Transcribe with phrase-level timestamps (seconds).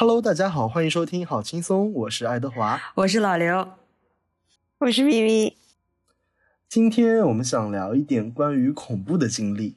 [0.00, 3.68] Hello，大家好，欢迎收听好轻松，我是爱德华，我是老刘，
[4.78, 5.56] 我是咪咪。
[6.68, 9.76] 今天我们想聊一点关于恐怖的经历。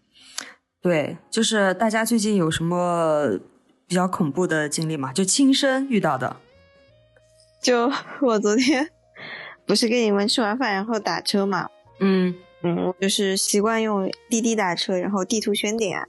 [0.79, 3.39] 对，就是大家最近有什么
[3.87, 5.11] 比较恐怖的经历吗？
[5.11, 6.37] 就亲身遇到的。
[7.59, 7.91] 就
[8.21, 8.91] 我昨天
[9.65, 11.67] 不是跟你们吃完饭然后打车嘛？
[11.99, 16.07] 嗯嗯，我就是习惯用滴滴打车，然后地图选点。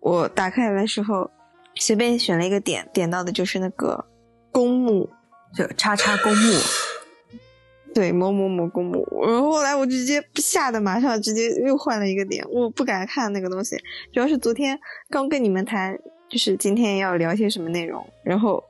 [0.00, 1.30] 我打开来的时候，
[1.76, 4.04] 随便选了一个点，点到的就是那个
[4.52, 5.08] 公墓，
[5.54, 6.58] 就叉叉公墓。
[7.94, 9.06] 对，某某某公墓。
[9.24, 13.76] 然后后来我直接吓得马上直接又换了一个点，我不敢看那个东西。
[14.12, 14.76] 主要是昨天
[15.10, 15.96] 刚跟你们谈，
[16.28, 18.60] 就是今天要聊些什么内容，然后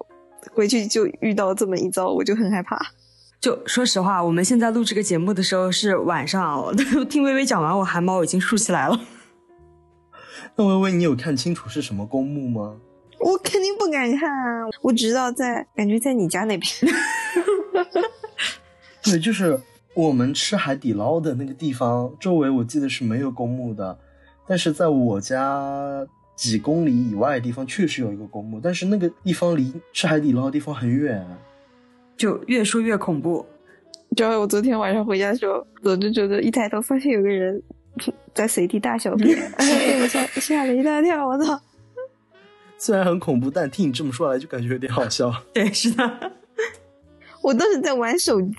[0.53, 2.79] 回去就遇到这么一遭，我就很害怕。
[3.41, 6.77] 就说实话，我们现在录这个节目的时候是晚上，
[7.09, 9.01] 听微微讲完，我汗毛已经竖起来了。
[10.57, 12.77] 那微微，你有看清楚是什么公墓吗？
[13.25, 14.69] 我肯定不敢看啊！
[14.83, 16.71] 我知道在，感觉在你家那边。
[19.03, 19.59] 对，就是
[19.95, 23.99] 我们吃海底捞的那个地方周围，我记得是没有公墓的，
[24.47, 31.27] 但是在我家几公里以外的地方确实有一个公墓，但是那个地方离吃海底捞的地方很远，
[32.19, 33.47] 就越说越恐怖。
[34.15, 37.63] 主要我昨天晚上回家的时候，走着走着一抬头发现有个人
[38.35, 41.59] 在随地大小便， 哎，我吓吓了一大跳，我操！
[42.79, 45.33] 虽然很恐怖，但听你这么说来就感觉有点好笑。
[45.53, 46.33] 对，是的。
[47.43, 48.53] 我当时在玩手机，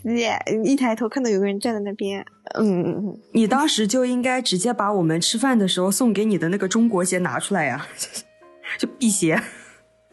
[0.63, 2.23] 一抬头看到有个人站在那边。
[2.53, 7.87] 嗯，你当时就应该直接把我们吃饭的时候送给你的那个中国鞋拿出来呀，
[8.77, 9.41] 就辟邪。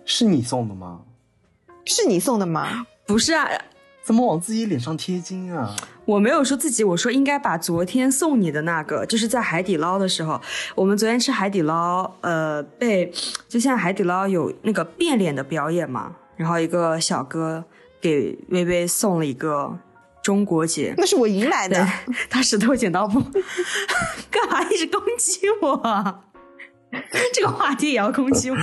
[0.05, 1.03] 是你送的吗？
[1.84, 2.86] 是你送的吗？
[3.06, 3.47] 不是啊，
[4.03, 5.75] 怎么往自己脸上贴金啊？
[6.05, 10.41] 我没有说自己，我说应该把昨天送你的那个，就是在海底捞的时候，
[10.75, 13.11] 我们昨天吃海底捞，呃，被
[13.48, 17.64] 就现在海底捞有那个变脸的表演嘛，然后一个小哥。
[18.02, 19.79] 给微微送了一个
[20.24, 21.86] 中国结，那是我赢来的。
[22.29, 23.23] 他石头剪刀布，
[24.29, 26.24] 干嘛一直攻击我？
[27.33, 28.57] 这个话题也要攻击我？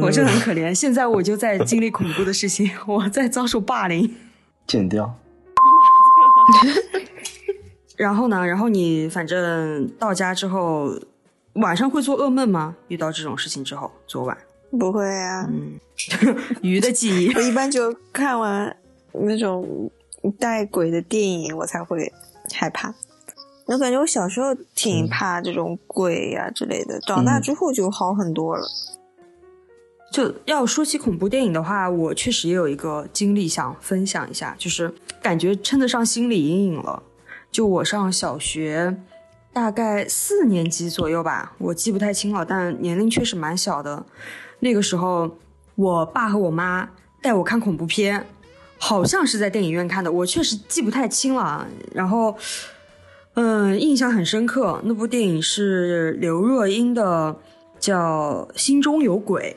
[0.00, 0.72] 我真的很可怜。
[0.72, 4.14] 现在我就在经历恐怖的事情，我在遭受霸凌。
[4.66, 5.14] 剪掉。
[7.96, 8.46] 然后呢？
[8.46, 10.90] 然后你反正到家之后，
[11.54, 12.76] 晚上会做噩梦吗？
[12.88, 14.36] 遇到这种事情之后，昨晚。
[14.78, 15.78] 不会啊，嗯，
[16.60, 17.32] 鱼的记忆。
[17.34, 18.76] 我一般就看完
[19.12, 19.90] 那种
[20.38, 22.12] 带鬼的电影，我才会
[22.52, 22.92] 害怕。
[23.66, 28.66] 我感觉我小时候挺怕这种鬼呀之类的，长大之后就好很多了。
[30.16, 34.90] 就要说起恐怖电影的话，我确实也有一个经历想分享一下，就是
[35.20, 37.02] 感觉称得上心理阴影了。
[37.52, 38.96] 就我上小学。
[39.52, 44.04] 大概四年级左右吧，我记不太清了，但年龄确实蛮小的。
[44.60, 45.36] 那个时候，
[45.74, 46.88] 我爸和我妈
[47.20, 48.26] 带我看恐怖片，
[48.78, 51.66] 好像是在电影院看的，我确实记不太清了。
[51.92, 52.34] 然后，
[53.34, 54.80] 嗯，印象很深刻。
[54.84, 57.36] 那部电影是刘若英的，
[57.78, 59.56] 叫《心中有鬼》，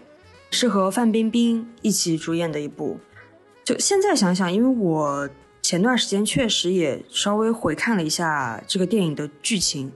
[0.52, 3.00] 是和范冰冰一起主演的一部。
[3.64, 5.30] 就现在想想，因为我。
[5.62, 9.92] 前段时间确实也稍微回看了一下这个电影的剧情，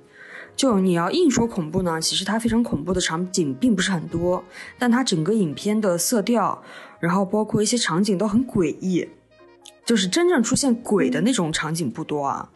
[0.55, 4.43] 就你要硬说恐怖呢，其实它非常恐怖的场景并不是很多，
[4.77, 6.61] 但它整个影片的色调，
[6.99, 9.09] 然后包括一些场景都很诡异，
[9.83, 12.51] 就是真正出现鬼的那种场景不多啊。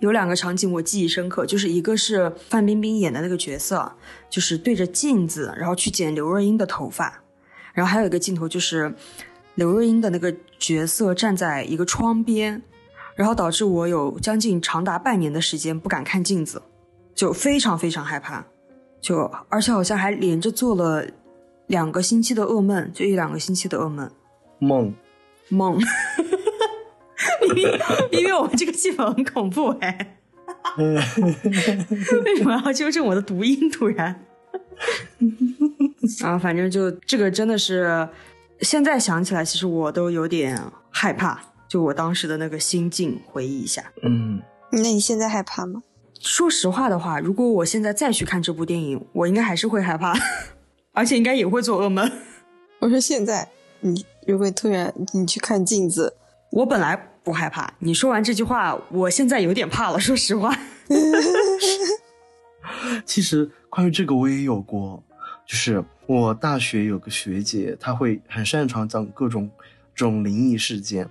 [0.00, 3.92] 有两个场景我记忆深刻，就是一个是范冰冰演的那个角色，
[4.28, 7.22] 就是对着镜子，然后去剪刘若英的头发，
[7.72, 8.94] 然后还有一个镜头就是。
[9.56, 12.60] 刘若英的那个角色站在一个窗边，
[13.14, 16.60] 然后导致我有将近长达半年的时间不敢看镜子，
[17.14, 18.44] 就非常非常害怕，
[19.00, 21.06] 就而且好像还连着做了
[21.68, 24.10] 两个星期的噩梦，就一两个星期的噩梦。
[24.58, 24.92] 梦
[25.50, 25.78] 梦，
[27.56, 27.80] 因为
[28.10, 30.16] 因为我们这个气氛很恐怖哎，
[32.24, 33.70] 为什么要纠正我的读音？
[33.70, 34.24] 突然，
[36.24, 38.08] 啊，反正就这个真的是。
[38.60, 40.58] 现在想起来，其实我都有点
[40.88, 41.38] 害怕，
[41.68, 43.92] 就我当时的那个心境，回忆一下。
[44.02, 44.40] 嗯，
[44.70, 45.82] 那你现在害怕吗？
[46.20, 50.14] 说实话的话，如果我现在再去看这部电影，我应该还是会害怕，
[50.92, 52.10] 而且应该也会做噩梦。
[52.78, 53.48] 我说现在，
[53.80, 56.14] 你如果突然你去看镜子，
[56.52, 59.98] 我本来不害怕，你说完这句话，我现在有点怕了。
[59.98, 60.54] 说实话，
[63.06, 65.02] 其实关于这个我也有过。
[65.46, 69.50] 就是我大学有个学姐，她会很擅长讲各种
[69.94, 71.06] 这种灵异事件，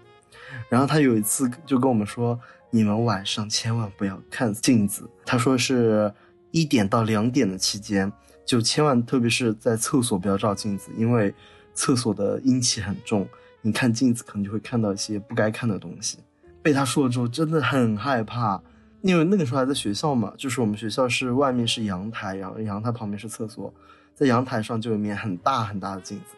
[0.70, 2.40] 然后她有一次就跟我们说，
[2.72, 5.08] 你们晚上千万不要看镜子。
[5.24, 6.12] 她说是
[6.50, 8.12] 一点到两点的期间，
[8.44, 11.32] 就千万特别是在厕所不要照镜子，因为
[11.76, 13.28] 厕所的阴气很重，
[13.64, 16.20] 你看镜子可能就会看到一些不该看的东西。
[16.62, 18.62] 被他说了之后，真的很害怕，
[19.02, 23.74] 因为那个时候还在学校嘛，就是我们学校是外面是阳台，然后阳台旁边是厕所，
[24.14, 26.36] 在阳台上就有一面很大很大的镜子。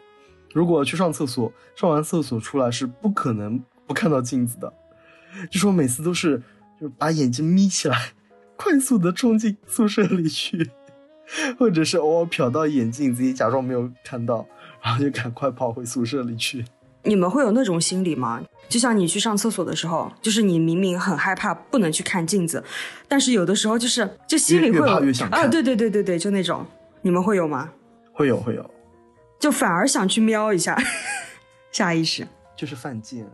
[0.52, 4.72] 如果去上厕所，上完厕所出来是不可能不看到镜子的，
[5.50, 6.42] 就是我每次都是
[6.80, 8.12] 就把眼睛眯起来，
[8.56, 10.70] 快速的冲进宿舍里去，
[11.58, 14.46] 或者是偶尔瞟到眼镜，自己假装没有看到，
[14.82, 16.64] 然后就赶快跑回宿舍里去。
[17.06, 18.42] 你们会有那种心理吗？
[18.68, 22.62] 就像你去上厕所的时候，就是你明明很害怕，不能去看镜子，
[23.06, 26.66] 但是有的时候就是就心里会有越怕越想啊，对对对对对，就那种，
[27.02, 27.70] 你们会有吗？
[28.12, 28.70] 会有会有，
[29.38, 30.76] 就反而想去瞄一下，
[31.70, 32.26] 下意识。
[32.56, 33.26] 就是犯贱。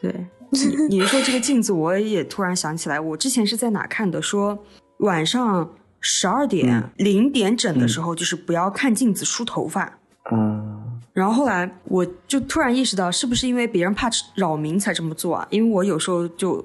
[0.00, 0.14] 对
[0.50, 4.62] 你，你说这个镜子，我也突然想起来，我之前是在哪看的，说
[4.98, 9.98] 晚上十二点零点整的时候，就是不要看镜子梳头发。
[10.30, 10.75] 嗯，
[11.16, 15.48] 然后后来我就突然意识到，是不是因为别人怕扰民才这么做啊？
[15.48, 16.62] 因为我有时候就，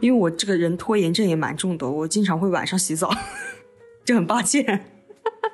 [0.00, 3.08] 因为我这个人拖延症也蛮重的，我经常会晚上洗澡，
[4.04, 4.86] 就很抱歉。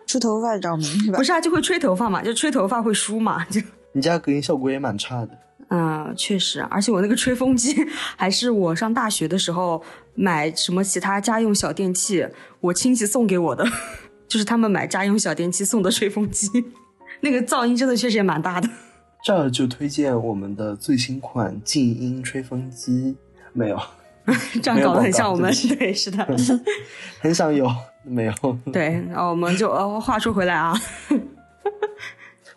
[0.07, 1.23] 梳头发扰民是吧不？
[1.23, 3.61] 是啊，就会吹头发嘛，就吹头发会梳嘛，就
[3.93, 5.39] 你家隔音效果也蛮差的。
[5.69, 7.77] 嗯，确实，而且我那个吹风机
[8.17, 9.83] 还是我上大学的时候
[10.15, 12.27] 买什么其他家用小电器，
[12.61, 13.67] 我亲戚送给我的，
[14.27, 16.49] 就是他们买家用小电器送的吹风机，
[17.21, 18.69] 那个噪音真的确实也蛮大的。
[19.23, 23.17] 这儿就推荐我们的最新款静音吹风机，
[23.53, 23.81] 没有，
[24.63, 26.25] 这样搞得很像我们对， 是的，
[27.21, 27.69] 很想有，
[28.05, 28.33] 没有。
[28.73, 30.73] 对，然后我们就呃，话说回来啊，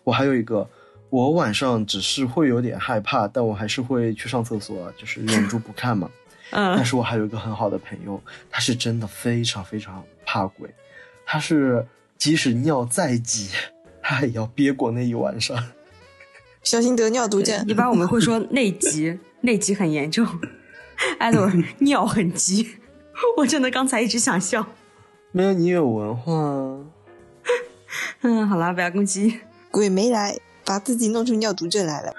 [0.04, 0.68] 我还有一个，
[1.10, 6.08] 我晚上只是会有点害怕，但我还是会去上厕所，就是忍住不看嘛。
[6.14, 6.18] 嗯
[6.52, 10.68] 但嗯，是我还有一个很好的朋友，他是真的非常非常怕鬼，
[11.24, 11.84] 他是
[12.18, 13.48] 即使尿再急，
[14.02, 15.56] 他 也要憋过那一晚上。
[16.62, 17.72] 小心得尿毒症一。
[17.74, 20.26] 般我们会说 内急，内急很严重，
[21.18, 22.76] 艾伦尿很急，
[23.38, 24.66] 我真的刚才一直想笑。
[25.32, 26.32] 没有你有文化，
[28.20, 29.40] 嗯，好啦，不要攻击。
[29.70, 32.12] 鬼没来，把自己弄出尿毒症来了。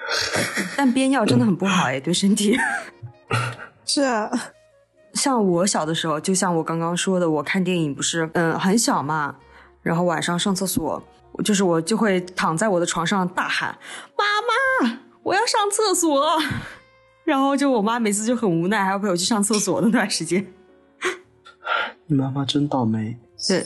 [0.76, 2.58] 但憋尿真的很不好哎，对身体。
[3.86, 4.30] 是啊，
[5.14, 9.36] 像我小的时候，就像我刚刚说的，我看电影不是嗯很小嘛，
[9.84, 11.02] 然后晚上上厕所，
[11.44, 13.78] 就是我就会躺在我的床上大喊
[14.18, 16.38] ：“妈妈，我要上厕所。”
[17.26, 20.46] 然后就我妈每次就很无奈，还要陪我去上厕所的那段时间。
[22.08, 23.18] 你妈妈真倒霉。
[23.48, 23.66] 对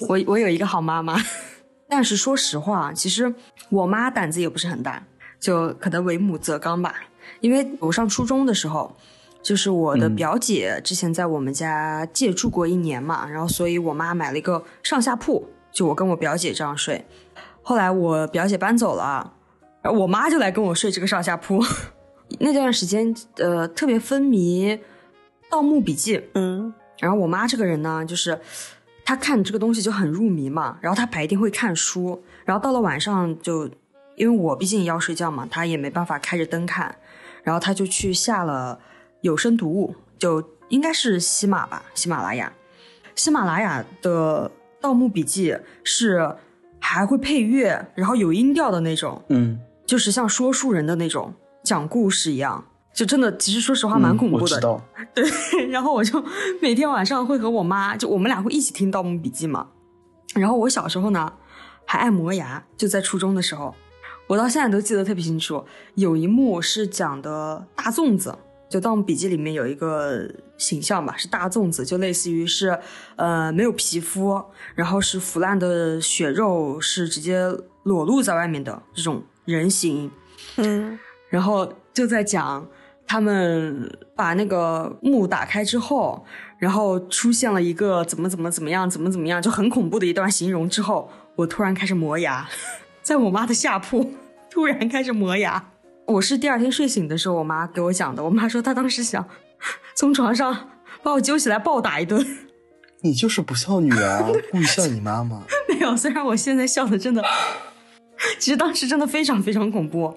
[0.00, 1.16] 我，我有一个好妈妈，
[1.88, 3.34] 但是说实话，其实
[3.70, 5.02] 我妈胆子也不是很大，
[5.40, 6.94] 就可能为母则刚吧。
[7.40, 8.94] 因为我上初中的时候，
[9.42, 17.06] 就是我的嗯表姐之前在我们家借住过一年嘛，然后所以我妈买了一个上下铺，就我跟我表姐这样睡。
[17.62, 19.32] 后来我表姐搬走了，
[19.80, 21.62] 然后我妈就来跟我睡这个上下铺。
[22.40, 24.76] 那段时间，呃，特别风靡
[25.48, 28.40] 《盗墓笔记》，嗯，然后我妈这个人呢，就是
[29.04, 33.70] 她看这个东西就很入迷嘛，然后她白天会看书，然后到了晚上就，
[34.16, 36.92] 因为我毕竟要睡觉嘛，她也没办法开着灯看，
[37.44, 38.80] 然后她就去下了
[39.20, 42.52] 有声读物，就应该是喜马吧，喜马拉雅，
[43.14, 44.50] 喜马拉雅的
[44.88, 45.52] 《盗墓笔记》
[45.84, 46.34] 是
[46.80, 52.64] 还会配乐，然后有音调的那种，嗯，就是像说书人的那种讲故事一样，
[52.94, 54.82] 就真的其实说实话蛮恐怖的，嗯我知道。
[55.68, 56.24] 然后我就
[56.62, 59.68] 每天晚上会和我妈，就我们俩会一起听《盗墓笔记》嘛。
[60.34, 61.30] 然后我小时候呢，
[61.84, 63.74] 还爱磨牙，就在初中的时候，
[64.26, 65.62] 我到现在都记得特别清楚。
[65.96, 68.34] 有一幕是讲的大粽子，
[68.68, 72.78] 就《盗墓笔记》里面有一个形象吧，是大粽子，就类似于是
[73.16, 74.42] 呃没有皮肤，
[74.74, 77.42] 然后是腐烂的血肉是直接
[77.84, 80.10] 裸露在外面的这种人形。
[80.56, 80.98] 嗯，
[81.30, 82.68] 然后就在讲
[83.06, 86.24] 他们把那个墓打开之后，
[86.58, 92.46] 然后出现了一个怎么怎么怎么样，怎么怎么样，就很恐怖的一段形容之后，我突然开始磨牙，
[93.02, 94.12] 在我妈的下铺
[94.50, 95.70] 突然开始磨牙。
[96.08, 98.24] 我是第二天睡醒的时候，我妈给我讲的。
[98.24, 99.22] 我妈说她当时想
[99.94, 100.70] 从床上
[101.02, 102.26] 把我揪起来暴打一顿。
[103.02, 105.42] 你就是不孝女啊，故意笑你妈妈。
[105.68, 107.22] 没有，虽然我现在笑的真的，
[108.40, 110.16] 其实当时真的非常非常恐怖。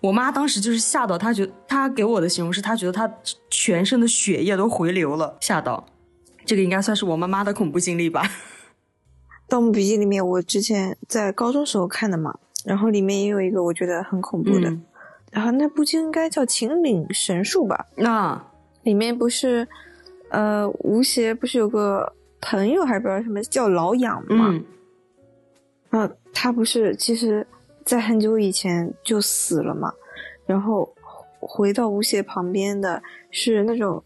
[0.00, 3.12] 我妈当时就是吓到，她觉她给我的形容是，她觉得她
[3.50, 5.86] 全身的血液都回流了，吓到。
[6.44, 8.22] 这个应该算是我妈妈的恐怖经历吧。
[9.48, 14.84] 《盗墓笔记》里面我之前在高中时候看的嘛，然后里面也有一个我觉得很恐怖的，嗯
[15.36, 18.42] 然后那部就应该叫《秦岭神树》吧，那
[18.84, 19.68] 里面不是，
[20.30, 24.64] 呃，吴邪不是有个朋友还不知道什么叫老痒吗，嗯。
[25.90, 27.46] 啊，他不是其实
[27.84, 29.92] 在很久以前就死了嘛，
[30.46, 30.90] 然后
[31.38, 34.02] 回到吴邪旁边的是那种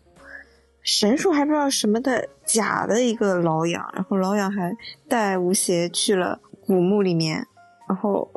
[0.83, 4.77] 神树还不知道什么的假的一个老痒，然后老痒还
[5.09, 7.47] 带吴邪去了古墓里面，
[7.89, 8.29] 然后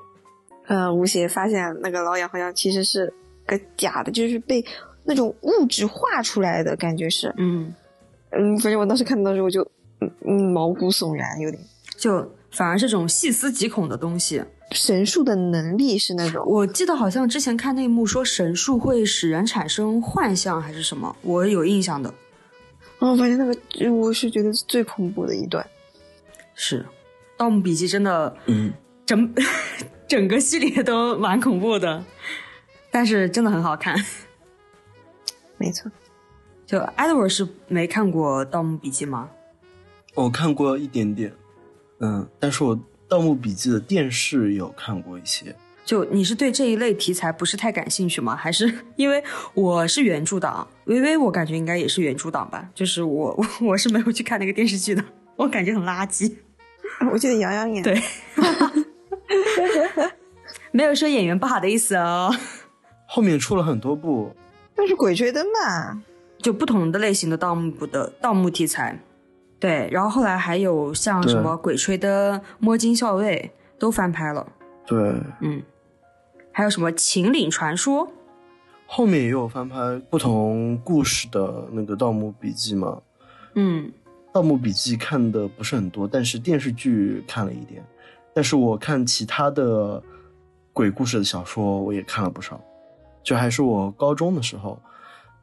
[0.68, 3.14] 呃吴邪发现那个老眼好像其实是
[3.46, 4.64] 个假的，就是被
[5.04, 7.74] 那种物质画出来的感觉是，嗯，
[8.32, 9.62] 嗯，反正我当时看到的时候我就
[10.00, 11.62] 嗯嗯毛骨悚然，有点
[11.98, 14.44] 就反而是这种细思极恐的东西。
[14.72, 16.44] 神术的能力是那种。
[16.48, 22.12] 我记得好像之前看那一幕说神术会使人产生幻象还是什么，我有印象的。
[22.98, 25.64] 哦，反正那个我是觉得是最恐怖的一段。
[26.56, 26.82] 是，
[27.38, 28.74] 《盗墓笔记》真的嗯，
[29.06, 29.32] 整
[30.08, 32.04] 整个系列都蛮恐怖的，
[32.92, 33.96] 但是真的很好看。
[35.58, 35.92] 没错，
[36.66, 39.30] 就 Edward 是没看过《盗墓笔记》吗？
[40.16, 41.34] 我看过一点点，
[42.00, 45.56] 嗯，但是我《盗墓笔记》的电视有看过一些。
[45.86, 48.36] 就你是对这一类题材不是太感兴趣吗？
[48.36, 49.22] 还是 因为
[49.54, 52.70] 我是原著党，微微我感觉应该也是原著党吧？
[52.74, 55.04] 就是我我 我是没有去看那个电视剧的，
[55.36, 56.34] 我感觉很垃圾。
[57.12, 57.84] 我记得杨洋演。
[57.84, 58.02] 对，
[60.72, 62.34] 没有说演员不好的意思哦。
[63.08, 64.36] 后面出了很多部，
[64.76, 66.02] 那是《鬼吹灯》吧？
[66.40, 69.00] 就不同的类型的盗墓的盗墓题材，
[69.60, 74.46] 对，然后后来还有像什么《鬼吹灯》《摸金校尉》都翻拍了，
[74.86, 74.98] 对，
[75.40, 75.62] 嗯，
[76.52, 78.06] 还有什么《秦岭传说》，
[78.86, 79.78] 后面也有翻拍
[80.10, 83.02] 不同故事的那个《盗墓笔记》嘛。
[83.56, 83.86] 嗯，
[84.34, 87.82] 《盗墓笔记》看的不是很多，但是电视剧看了一点。
[88.34, 90.02] 但是我看其他的
[90.72, 92.60] 鬼故事的小说，我也看了不少。
[93.24, 94.82] 就还是我高中的时候，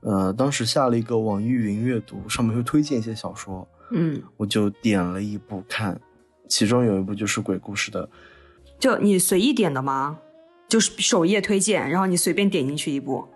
[0.00, 5.98] 呃，当时下了一个网易云阅读，上面会推荐一些小说，嗯，我就点了一部看，
[6.48, 8.08] 其中有一部就是鬼故事的，
[8.78, 10.18] 就你随意点的吗？
[10.68, 13.26] 就是首页推荐，然后你随便点进去一部，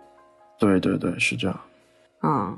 [0.59, 1.59] 对对对，是这样。
[2.21, 2.57] 嗯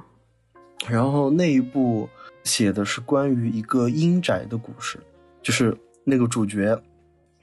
[0.88, 2.08] 然后那一部
[2.44, 5.00] 写的是关于一个阴宅的故事，
[5.42, 5.76] 就是
[6.10, 6.82] 那个主角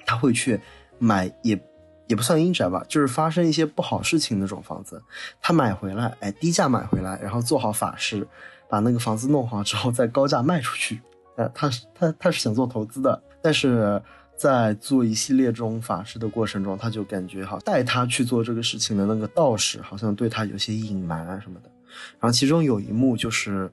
[0.07, 0.59] 他会去
[0.99, 1.61] 买也
[2.07, 5.03] 也不算阴宅吧，就是发生一些不好事情那种房子，
[5.41, 8.27] 他买回来，哎，低价买回来，然后做好法事，
[8.71, 11.01] 把那个房子弄好之后再高价卖出去。
[11.37, 14.01] 呃，他他他是想做投资的，但是
[14.37, 21.71] 在做一系列这种法事的过程中，他就感觉好带他去做这个事情的那个道士好像对他有些隐瞒啊什么的。
[22.19, 23.71] 然后其中有一幕就是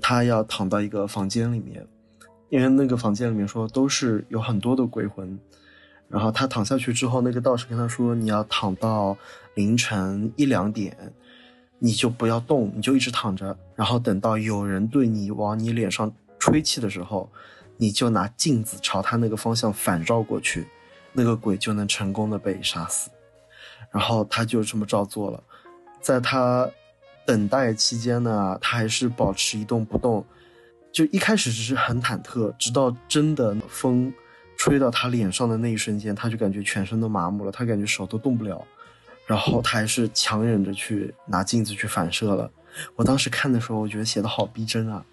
[0.00, 1.86] 他要躺到一个房间里面，
[2.54, 5.36] 因为那个房间里面说都是有很多的鬼魂。
[6.08, 9.16] 然后他躺下去之后，那个道士跟他说：“你要躺到
[9.56, 11.12] 凌晨一两点，
[11.80, 13.58] 你就不要动，你就一直躺着。
[13.74, 17.28] 然后等到有人对你往你脸上吹气的时候，
[17.76, 20.68] 你就拿镜子朝他那个方向反照过去，
[21.12, 23.10] 那个鬼就能成功的被杀死。”
[23.90, 25.42] 然后他就这么照做了。
[26.00, 26.70] 在他
[27.26, 30.24] 等待期间呢，他还是保持一动不动，
[30.94, 34.14] 就一开始只是很忐忑，直到真的风
[34.56, 38.64] 吹到他脸上的那一瞬间，他就感觉全身都麻木了，他感觉手都动不了，
[39.26, 42.48] 然后他还是强忍着去拿镜子去反射了。
[42.94, 45.04] 我当时看的时候，我觉得写的好逼真啊，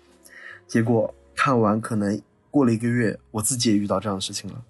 [0.67, 2.21] 结果看完可能
[2.51, 4.61] 过了一个月，我自己也遇到这样的事情了。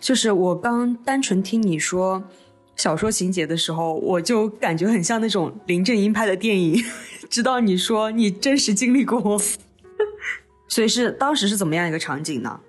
[0.00, 2.24] 就是我刚单纯听你说
[2.74, 6.82] 小说情节的时候，我就感觉很像那种林正英拍的电影。
[7.28, 9.38] 直到你说你真实经历过，
[10.68, 12.60] 所以是当时是怎么样一个场景呢？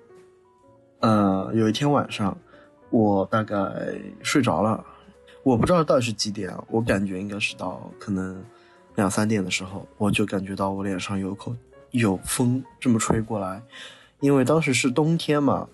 [1.00, 2.38] 呃，有一天晚上，
[2.90, 3.56] 我大概
[4.24, 4.84] 睡着了，
[5.44, 8.44] 我不知道到底是几点啊，我感觉应该是到可能
[8.96, 11.56] 两三点的时候，我就感觉到我脸上有口
[11.92, 13.62] 有风这么吹过来，
[14.20, 15.68] 因为当时是冬天嘛，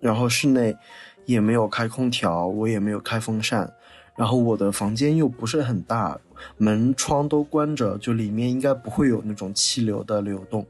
[0.00, 0.76] 然后室内
[1.24, 3.72] 也没有开空调，我也没有开风扇，
[4.16, 6.18] 然后我的房间又不是很大，
[6.56, 10.64] 门窗都关着，就里面应该不会有那种气流的流动，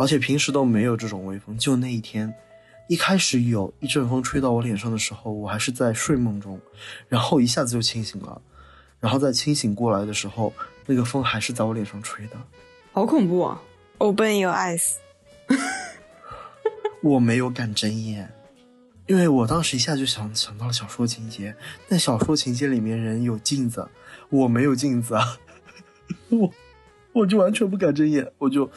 [0.00, 2.32] 而且平时都没有这种微风，就那一天。
[2.88, 6.58] 一开始有一阵风吹到我脸上的时候，我还是在睡梦中，
[7.06, 8.40] 然后一下子就清醒了，
[8.98, 10.54] 然后在清醒过来的时候，
[10.86, 12.36] 那个风还是在我脸上吹的。
[12.92, 13.60] 好恐怖啊
[13.98, 14.94] ！Open your eyes，
[17.04, 18.32] 我没有敢睁眼，
[19.06, 21.54] 因为我当时一下就想想到了小说情节，
[21.90, 23.86] 但小说情节里面人有镜子，
[24.30, 25.38] 我没有镜子啊，
[26.30, 26.50] 我
[27.12, 28.68] 我就完全不敢睁眼，我就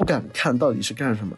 [0.00, 1.36] 不敢看到底是干什么。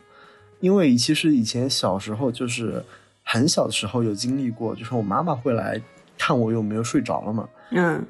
[0.61, 2.81] 因为其实以前小时候就是
[3.25, 5.83] 很小的时候有经历过，就是我妈妈会来
[6.16, 7.49] 看我有没有睡着了嘛。
[7.73, 8.00] 嗯，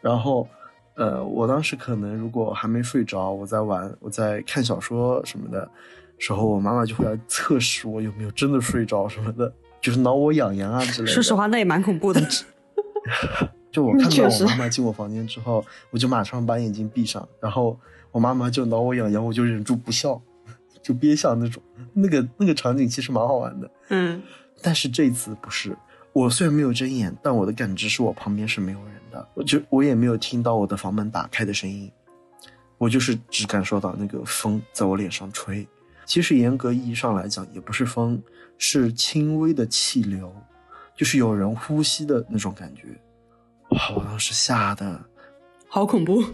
[0.00, 0.46] 然后，
[0.94, 5.68] 呃，我当时可能如果还没睡着，我在玩，我在看小说什么的
[6.18, 9.52] 时候，我妈妈就会来测试我有没有真的睡着什么的。
[9.80, 11.12] 就是挠我痒痒啊之类的。
[11.12, 12.20] 说实话，那也蛮恐怖的。
[13.70, 17.78] 就我看到我妈妈进我房间之后，我就马上把眼睛闭上，然后
[18.10, 20.20] 我妈妈就挠我痒痒，我就忍住不笑，
[20.82, 21.62] 就憋笑那种。
[21.92, 24.22] 那个那个场景其实蛮好玩的，嗯，
[24.62, 25.76] 但是这次不是。
[26.12, 31.90] 我虽然没有睁眼，但我的感知是我旁边是没有人的，我就我也没有听到我的房门打开的声音，
[32.78, 35.66] 我就是只感受到那个风在我脸上吹。
[36.06, 38.20] 其实严格意义上来讲，也不是风，
[38.56, 40.32] 是轻微的气流，
[40.96, 42.84] 就是有人呼吸的那种感觉。
[43.70, 43.90] 哇！
[43.96, 45.04] 我当时吓得，
[45.68, 46.24] 好恐怖。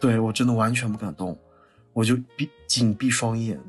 [0.00, 1.36] 对我真的完全不敢动，
[1.92, 3.60] 我就闭紧闭双眼，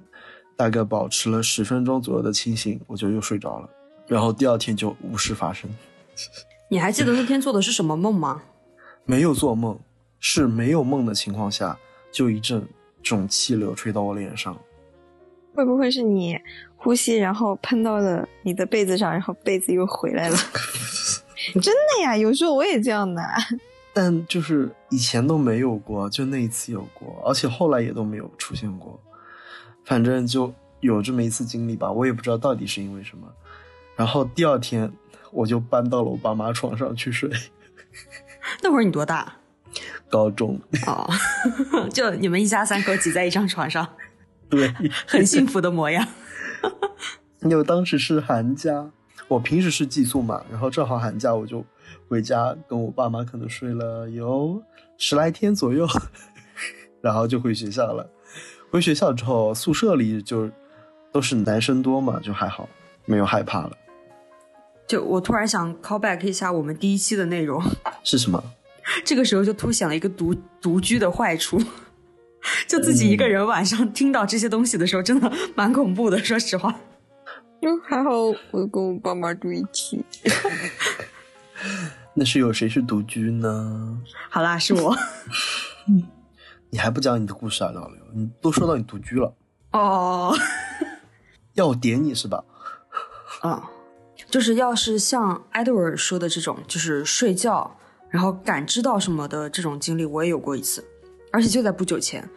[0.56, 3.70] 大概保持了十分钟左右的清醒，我就又睡着了。
[4.08, 5.70] 然后第二天就无事发生，
[6.70, 8.44] 你还记得那天做的是什么梦吗？
[9.06, 9.80] 没有做梦，
[10.20, 11.78] 是没有梦的情况下，
[12.12, 12.68] 就一阵
[13.02, 14.56] 这种气流吹到我脸上。
[15.56, 16.40] 会不会是你
[16.78, 20.38] 呼吸，然后喷到了你的被子上，然后被子又回来了？
[21.62, 23.24] 真的呀，有时候我也这样的。
[23.94, 29.00] 但就是以前都没有过，就那一次有过，而且后来也都没有出现过。
[29.84, 33.28] 反正就有这么一次经历吧，我也不知道到底是因为什么。
[33.96, 34.92] 然后第二天
[35.32, 37.30] 我就搬到了我爸妈床上去睡。
[38.62, 39.34] 那会儿你多大？
[40.10, 40.60] 高中。
[40.88, 41.10] 哦，
[41.94, 43.88] 就你们一家三口挤在一张床上，
[44.50, 44.74] 对，
[45.06, 46.08] 很幸福的模样。
[47.42, 48.92] 因为当时是寒假，
[49.30, 51.64] 我平时是寄宿嘛，然后正好寒假我就
[52.10, 54.62] 回家跟我爸妈可能睡了有
[54.98, 55.88] 十来天左右，
[57.00, 58.10] 然后就回学校了。
[58.72, 60.50] 回学校之后，宿舍里就
[61.12, 62.68] 都是男生多嘛，就还好，
[63.06, 63.72] 没有害怕了。
[64.88, 67.64] 就我突然想 call back 一下我们第一期的内容，
[68.04, 68.44] 是什么？
[69.06, 71.62] 这个时候就凸显了一个独独居的坏处，
[72.68, 76.18] 就自己一个人晚上听到这些东西的时候，真的蛮恐怖的。
[76.24, 76.74] 说实话，
[77.62, 78.12] 就 还好
[78.52, 80.04] 我跟我爸妈住一起。
[82.16, 84.02] 那是有谁是独居呢？
[84.30, 84.96] 好啦，是我。
[86.70, 87.98] 你还不讲你的故事啊，老刘？
[88.14, 89.34] 你都说到你独居了
[89.72, 90.36] 哦，
[91.54, 92.44] 要我点你是吧？
[93.42, 93.70] 啊、
[94.30, 97.78] 就是要是像 Edward 说的这种，就是睡觉
[98.10, 100.84] 然后感知到什么的这种经历，我也有过一次，
[101.32, 102.30] 而且就在不久前，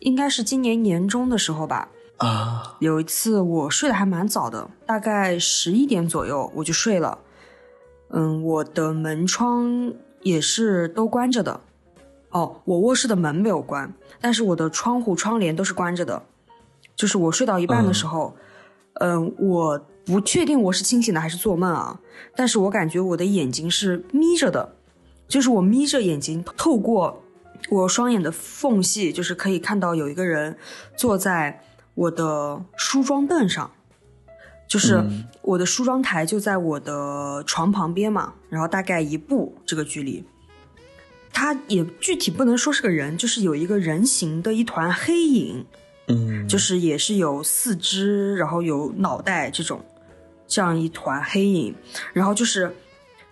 [0.00, 1.88] 应该是今年年中的时候吧。
[2.18, 7.18] 啊，有一次我睡得还蛮早的，大概十一点左右我就睡了。
[8.10, 11.60] 嗯，我的门窗也是都关着的。
[12.30, 16.22] 哦，我卧室的门没有关，但是我的窗户窗帘都是关着的。
[16.96, 18.34] 就是我睡到一半的时候，
[18.94, 22.00] 嗯、我不确定我是清醒的还是做梦啊，
[22.34, 24.74] 但是我感觉我的眼睛是眯着的，
[25.28, 27.22] 就是我眯着眼睛，透过
[27.70, 30.56] 我双眼的缝隙，就是可以看到有一个人
[30.96, 31.62] 坐在
[31.98, 33.68] 我的梳妆凳上，
[34.68, 35.24] 就是嗯。
[35.42, 40.22] 我的梳妆台就在我的床旁边嘛，然后大概一步这个距离。
[41.32, 45.64] 他也具体不能说是个人，就是有一个人形的一团黑影，
[46.08, 49.82] 嗯，就是也是有四肢，然后有脑袋这种，
[50.46, 51.74] 这样一团黑影，
[52.12, 52.70] 然后就是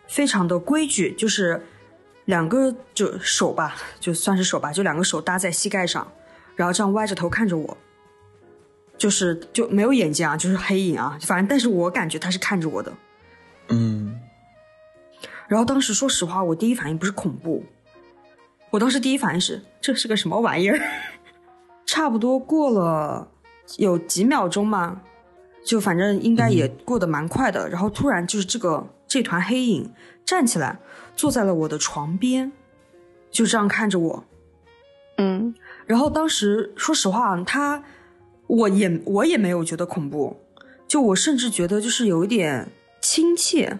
[0.08, 1.60] 非常的规矩，就是
[2.24, 6.10] 两个就手吧，就算是手吧，就两个手搭在膝盖上，
[6.54, 7.76] 然后这样歪着头看着我，
[8.98, 12.92] 就是就没有眼睛啊，就是黑影啊，反正但是我感觉他是看着我的，
[13.68, 14.20] 嗯
[15.48, 17.64] 然后当时说实话，我第一反应不是恐怖，
[18.70, 20.80] 我当时第一反应是这是个什么玩意儿？
[21.86, 23.30] 差不多过了
[23.76, 25.02] 有几秒钟嘛，
[25.64, 27.68] 就反正应该也过得蛮快的。
[27.68, 29.92] 然后突然就是这个这团黑影
[30.24, 30.78] 站起来，
[31.14, 32.50] 坐在了我的床边，
[33.30, 34.24] 就这样看着我。
[35.18, 35.54] 嗯，
[35.86, 37.82] 然后当时说实话，他
[38.46, 40.36] 我也我也没有觉得恐怖，
[40.86, 42.68] 就我甚至觉得就是有一点
[43.00, 43.78] 亲切，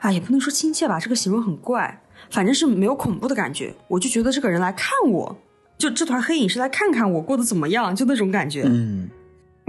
[0.00, 3.74] 啊，也不能说亲切吧，这个形容很怪，反正是没有恐怖的感觉。
[3.88, 5.36] 我就觉得这个人来看我，
[5.78, 8.62] 就这团黑影是来看看我过得怎么样，就那种感觉。
[8.66, 9.08] 嗯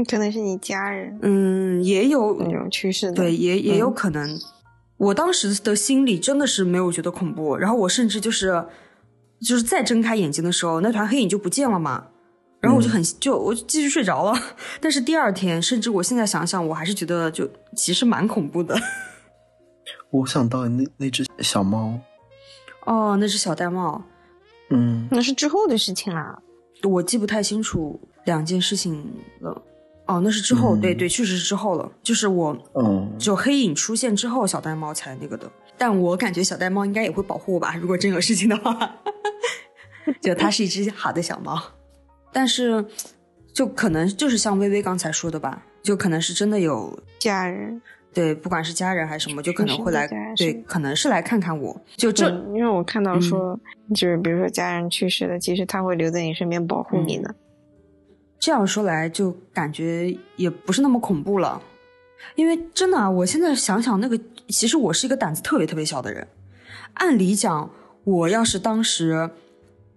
[0.10, 3.13] 可能是你家人嗯，也有那种趋势的。
[3.13, 4.38] 对，也也有嗯可能。
[4.98, 8.65] 我当时的心里真的是没有觉得恐怖，然后我甚至就是
[9.39, 12.08] 就是再睁开眼睛的时候，那团黑影就不见了嘛。
[12.65, 14.34] 然后我就很、就我就继续睡着了，
[14.82, 18.75] 但是第二天，甚至我现在想想，我还是觉得就其实蛮恐怖的。
[20.10, 21.99] 我想到那那只小猫，
[22.86, 24.01] 哦，那只小玳瑁，
[24.71, 26.39] 嗯那是之后的事情啦。
[26.84, 29.62] 我记不太清楚两件事情了。
[30.08, 31.91] 哦，那是之后，嗯对对，确实是之后了。
[32.04, 35.51] 就是我嗯，就黑影出现之后，小玳瑁才那个的。
[35.78, 38.95] 但我感觉小玳瑁应该也会保护我吧，如果真有事情的话。
[40.21, 41.60] 就它是一只好的小猫，
[42.36, 42.84] 但是
[43.54, 47.82] 就可能就是像微微刚才说的吧，就可能是真的有家人，
[48.13, 51.82] 对，不管是家人还是什么，就可能会来对，可能是来看看我。
[51.95, 53.58] 就这，嗯因为我看到说，
[53.95, 57.34] 就是比如说家人去世了，其实他会留在你身边保护你的。
[58.38, 61.62] 这样说来，就感觉也不是那么恐怖了。
[62.36, 64.19] 因为真的啊，我现在想想，那个
[64.50, 66.28] 其实我是一个胆子特别特别小的人。
[66.95, 67.71] 按理讲，
[68.04, 69.30] 我要是当时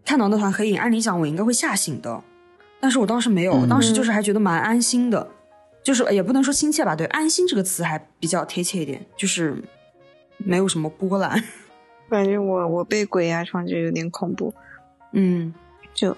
[0.04, 2.22] 看到那团黑影，按理讲我应该会吓醒的。
[2.80, 5.28] 但是我当时没有，我当时就是还觉得蛮安心的，
[5.82, 9.56] 就是也不能说亲切吧，对，安心这个词还比较贴切一点，就是
[10.36, 11.42] 没有什么波澜。
[12.08, 14.52] 感觉我我被鬼压床就有点恐怖。
[15.12, 15.52] 嗯
[15.92, 16.16] 就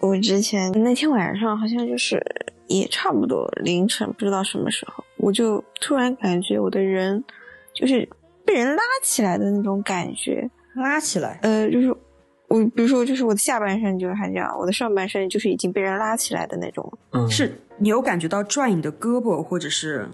[0.00, 2.20] 我之前那天晚上好像就是
[2.66, 7.22] 也差不多凌晨，不知道什么时候，我就突然感觉我的人
[7.74, 8.08] 就是
[8.44, 10.50] 被人拉起来的那种感觉。
[10.74, 11.94] 拉起来，呃，就是
[12.54, 16.98] 我比如说就是我的下半身就是还这样，我的上半身就是已经被人拉起来的那种。
[17.10, 20.08] 嗯，是你有感觉到拽你的胳膊或者是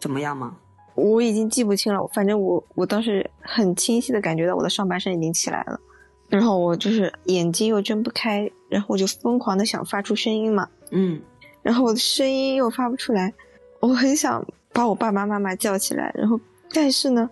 [0.00, 0.56] 怎么样吗？
[0.96, 5.78] 我已经记不清了，反正我我当时很清晰的感觉到我的上半身已经起来了，
[6.28, 11.22] 然后我就是眼睛又睁不开，然后我就疯狂的想发出声音嘛，嗯
[11.62, 13.32] 然后我的声音又发不出来，
[13.78, 16.38] 我很想把我爸爸妈妈叫起来，然后
[16.74, 17.30] 但是呢，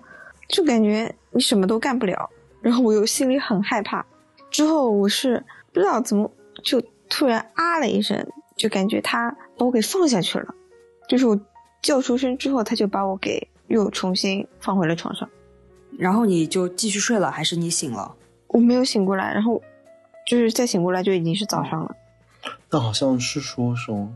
[0.49, 2.31] 就感觉你什么都干不了，
[2.63, 4.07] 然后我又心里很害怕。
[4.51, 6.31] 之后我是不知道怎么
[6.63, 10.55] 就突然啊了一声，就感觉他把我给放下去了，
[11.09, 11.39] 就是我
[11.83, 15.29] 叫出声之后，他就把我给又重新放回了床上。
[15.99, 18.15] 然后你就继续睡了，还是你醒了？
[18.49, 19.63] 我没有醒过来，然后
[20.27, 21.95] 就是再醒过来就已经是早上了。
[22.69, 24.09] 但好像是说什么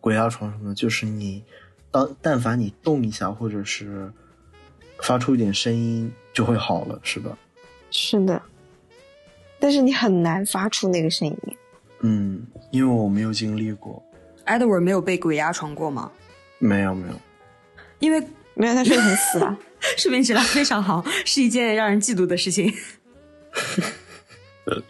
[0.00, 1.42] 鬼压床什么的，就是你
[1.90, 4.12] 当但凡你动一下，或者是
[5.00, 7.36] 发出一点声音，就会好了，是吧？
[7.90, 8.40] 是的，
[9.64, 11.56] 但是你很难发出那个声音。
[12.00, 14.04] 嗯，因为我没有经历过
[14.44, 16.12] ，Edward 没有被鬼压床过吗？
[16.58, 17.14] 没有没有，
[17.98, 18.22] 因为
[18.52, 19.58] 没有，他睡得很死啊。
[19.96, 22.70] 睡眠质量非常好，是一件让人嫉妒的事情。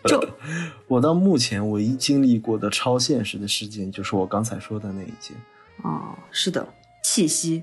[0.07, 0.29] 就
[0.89, 5.37] 我到目前唯一经历过的超现实的事件，就是我刚才说的那一件。
[5.85, 6.67] 哦，是的，
[7.05, 7.63] 气息。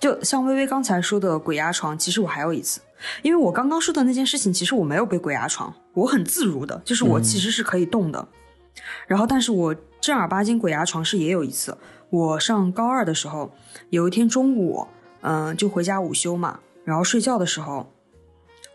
[0.00, 2.80] 就像微微刚才说的鬼压床，其实我还有一次，
[3.22, 8.28] 因为我刚刚说的那件事情，其实我没有被鬼压床，我很自如的，就是我其实是可以动的。
[9.06, 11.76] 然后，但是我正儿八经鬼压床是也有一次，
[12.08, 13.52] 我上高二的时候，
[13.90, 14.86] 有一天中午，
[15.20, 17.92] 嗯、就回家午休嘛，然后睡觉的时候，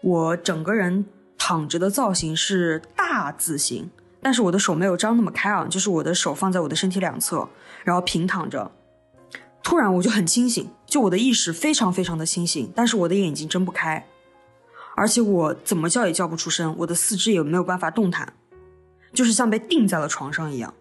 [0.02, 1.06] 我整个人
[1.38, 3.90] 躺着的造型是大字形，
[4.22, 7.48] 但是我的手没有张那么开啊，就是我的手放在我的身体两侧，
[7.84, 8.72] 然后平躺着。
[9.64, 14.06] 突然我就很清醒，就我的意识非常非常的清醒，但是我的眼睛睁不开，
[14.96, 18.34] 而且我怎么叫也叫不出声，我的四肢也没有办法动弹，
[19.14, 20.74] 就是像被钉在了床上一样。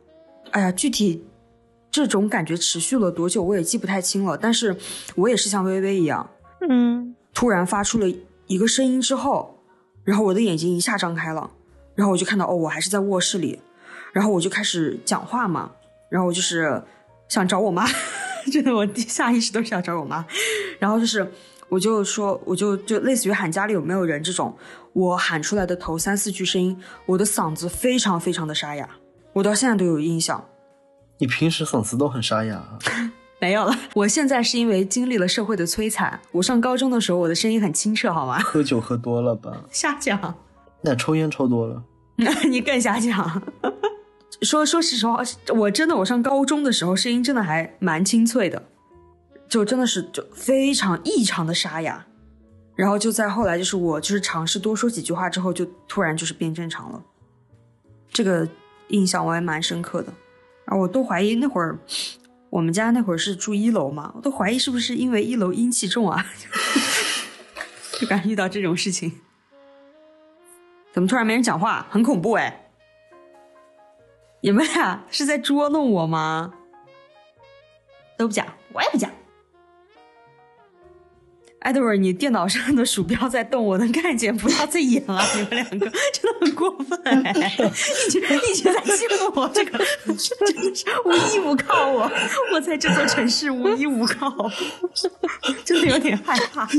[0.53, 1.25] 哎呀，具体
[1.91, 4.77] 这种感觉持续了多久我也记不太清了，但是
[5.17, 6.31] 我也是像微微一样，
[6.69, 8.07] 嗯，突然发出了
[8.47, 9.59] 一个声音之后，
[10.05, 11.51] 然后我的眼睛一下张开了，
[11.95, 13.61] 然后我就看到哦，我还是在卧室里，
[14.13, 15.73] 然后我就开始讲话嘛，
[16.09, 16.81] 然后我就是
[17.29, 17.85] 想找我妈，
[18.53, 20.25] 真的我下意识都是想找我妈，
[20.79, 21.33] 然后就是
[21.69, 24.57] 我就说我就就类似于喊家里有没有人这种，
[24.93, 28.89] 我喊出来的头三四句声音，我的嗓子非常非常的沙哑，
[29.33, 30.45] 我到现在都有印象。
[31.19, 32.79] 你平时嗓子都很沙哑啊，
[33.41, 36.21] 没有了，我现在是因为经历了社会的摧残。
[36.33, 38.39] 我上高中的时候，我的声音很清澈，好吗？
[38.41, 39.63] 喝酒喝多了吧？
[39.71, 40.35] 瞎讲。
[40.83, 41.83] 那抽烟抽多了，
[42.17, 43.43] 那 你更瞎讲。
[44.43, 45.23] 说说实话，
[45.55, 48.63] 我真的我上高中的时候声音真的还蛮清脆的，
[49.55, 52.05] 就真的是就非常异常的沙哑。
[52.75, 57.01] 然后就在后来，就是我就是尝试多说几句话之后，就突然就是变正常了。
[58.11, 58.49] 这个
[58.89, 60.13] 印象我还蛮深刻的。
[60.65, 61.79] 啊，我都怀疑那会儿
[62.51, 66.27] 我们家那会儿是住一楼嘛，我都怀疑是不是因为一楼阴气重啊，
[68.01, 69.21] 就敢遇到这种事情。
[70.93, 71.87] 怎么突然没人讲话？
[71.91, 72.73] 很恐怖哎！
[74.41, 76.55] 你们俩是在捉弄我吗？
[78.19, 79.09] 都不讲，我也不讲。
[81.65, 87.57] Edward，你电脑上的鼠标在动，我能看见，不要再演了，你们两个真的很过分哎！
[88.07, 92.11] 一直一直在欺负我，这个真的是无依无靠我，
[92.53, 94.51] 我在这座城市无依无靠，
[95.65, 96.69] 真的有点害怕。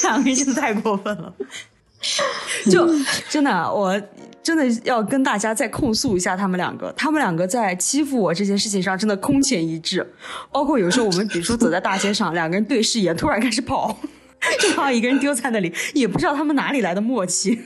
[0.00, 1.34] 这两个人真的太过分了。
[2.70, 2.88] 就
[3.30, 4.00] 真的，我
[4.42, 6.92] 真的要跟大家再控诉一下他们两个。
[6.96, 10.04] 他们两个在欺负我这件事情上真的空前一致，
[10.50, 13.96] 包括有时候我们比如说走在大街上，两个人对视一眼，突然开始跑，
[14.60, 17.60] 正好一个人丢在那里，也不知道他们哪里来的默契。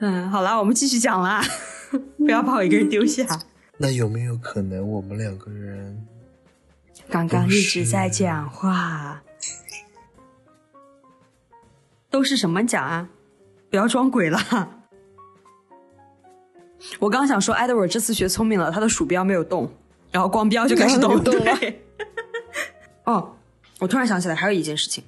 [0.00, 1.42] 嗯，好了，我们继续讲啦，
[2.18, 3.26] 不要把我一个人丢下。
[3.78, 6.06] 那有没有可能我们两个人
[7.08, 9.22] 刚刚一直在讲话，
[12.10, 13.08] 都是什么讲啊？
[13.70, 14.81] 不要装鬼了。
[16.98, 19.70] 我刚想说，Edward 这次学聪明了，他的鼠标没有动，
[20.10, 21.58] 然后光标就开始动动了。
[23.04, 23.34] 哦，
[23.80, 25.02] 我突然想起来，还有一件事情，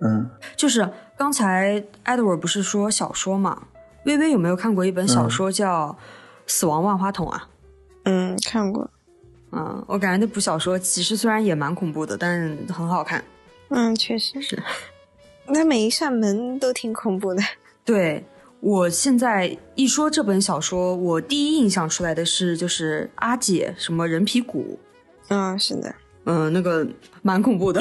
[0.00, 3.68] 嗯，就是刚才 Edward 不是说小说嘛？
[4.04, 5.88] 微微有没有看过一本小说叫
[6.46, 7.48] 《死亡万花筒》啊？
[8.04, 8.88] 嗯，看过。
[9.52, 13.24] 嗯，我感觉那部小说其实虽然也蛮恐怖的，但很好看。
[13.70, 14.62] 嗯，确实是。
[15.46, 17.42] 那每一扇门都挺恐怖的。
[17.84, 18.24] 对
[18.66, 24.76] 我现在一说这本小说，我第一印象出来的是就是阿姐什么人皮骨。
[25.28, 25.94] 嗯，是的。
[26.24, 26.84] 嗯，那个
[27.22, 27.80] 蛮恐怖的。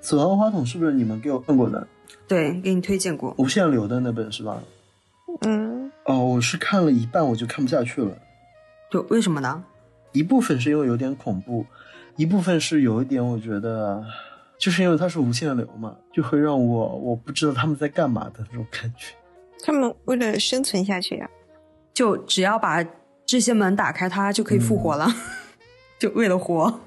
[0.00, 1.86] 死亡花筒是不是你们给我看过的？
[2.26, 3.32] 对，给你推荐过。
[3.38, 4.60] 无限流的那本是吧？
[5.42, 5.88] 嗯。
[6.06, 8.10] 哦，我是看了一半我就看不下去了。
[8.90, 9.62] 就为什么呢？
[10.10, 11.64] 一部分是因为有点恐怖，
[12.16, 14.04] 一部分是有一点我觉得，
[14.58, 19.14] 就是因为它是无限流嘛，就会让我我不知道他们在干嘛的那种感觉。
[19.62, 21.28] 他们为了生存下去呀，
[21.92, 22.84] 就只要把
[23.24, 25.12] 这些门打开，他就可以复活了，
[25.98, 26.80] 就为了活。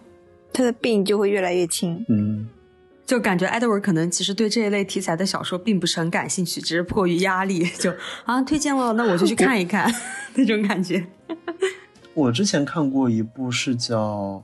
[0.52, 2.04] 他的病就会越来越轻。
[2.10, 2.50] 嗯，
[3.06, 7.94] 就感觉艾德文可能其实对这一类题材的小说并不是很感兴趣，只是迫于压力 就
[8.26, 9.94] 啊推荐了，那我就去看一看
[10.36, 11.06] 那种感觉。
[12.16, 14.44] 我之前看过一部是叫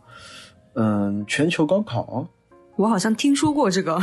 [0.74, 2.28] 嗯全球高考，
[2.76, 4.02] 我好像听说过这个，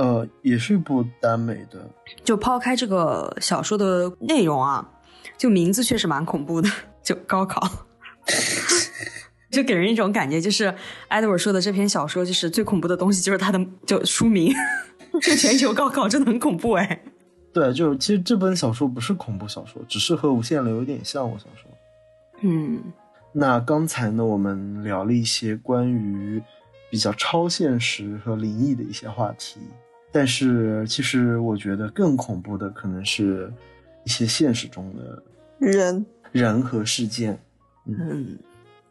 [0.00, 1.86] 呃，也是一部耽美的。
[2.24, 4.88] 就抛开这个小说的内容啊，
[5.36, 6.70] 就名字确实蛮恐怖的，
[7.02, 7.68] 就高考。
[9.52, 10.74] 就给人一种感觉，就是
[11.08, 14.54] 艾德尔说的这篇小说，就是最恐怖的东西，就是它的就书名，
[15.20, 17.02] 就全球高考，真的很恐怖哎。
[17.52, 21.30] 对，就其实这本小说不是恐怖小说，只是和无限流有点像。
[21.30, 21.70] 我想说，
[22.40, 22.80] 嗯，
[23.32, 26.40] 那刚才呢，我们聊了一些关于
[26.88, 29.60] 比较超现实和灵异的一些话题，
[30.12, 33.52] 但是其实我觉得更恐怖的可能是
[34.04, 35.22] 一些现实中的
[35.58, 37.38] 人人和事件。
[37.86, 38.38] 嗯。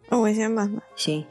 [0.10, 0.68] 那我先吧。
[0.96, 1.26] 行，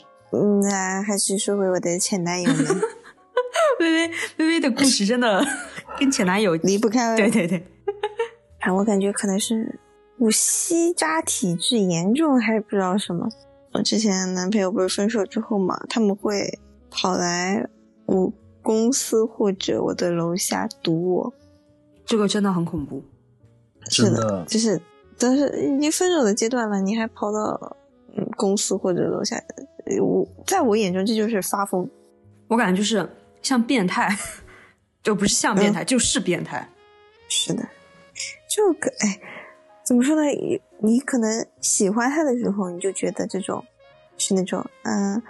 [0.62, 2.66] 那还是说回我的前男友们。
[3.81, 5.44] 微微微微的故事真的
[5.98, 7.16] 跟前男友离不开。
[7.16, 7.64] 对对对。
[8.61, 9.79] 啊，我感觉可能是
[10.18, 13.29] 我吸渣体质严重，还是不知道什么。
[13.72, 16.59] 我之前男朋友不是分手之后嘛，他们会
[16.90, 17.64] 跑来
[18.07, 18.33] 我
[18.68, 21.33] 公司或者我的楼下堵我。
[22.04, 23.02] 这个真的很恐怖。
[23.88, 24.78] 是的，就是
[25.18, 27.76] 但是已经分手的阶段了，你还跑到。
[28.37, 29.40] 公司或者楼下，
[30.00, 31.88] 我在我眼中这就是发疯，
[32.48, 33.09] 我感觉就是
[33.42, 34.09] 像变态，
[35.04, 36.68] 就不是像变态，就是变态。
[37.28, 37.62] 是的，
[38.48, 39.20] 就可哎，
[39.85, 40.22] 怎么说呢？
[40.81, 43.64] 你可能喜欢他的时候，你就觉得这种
[44.16, 45.22] 是那种嗯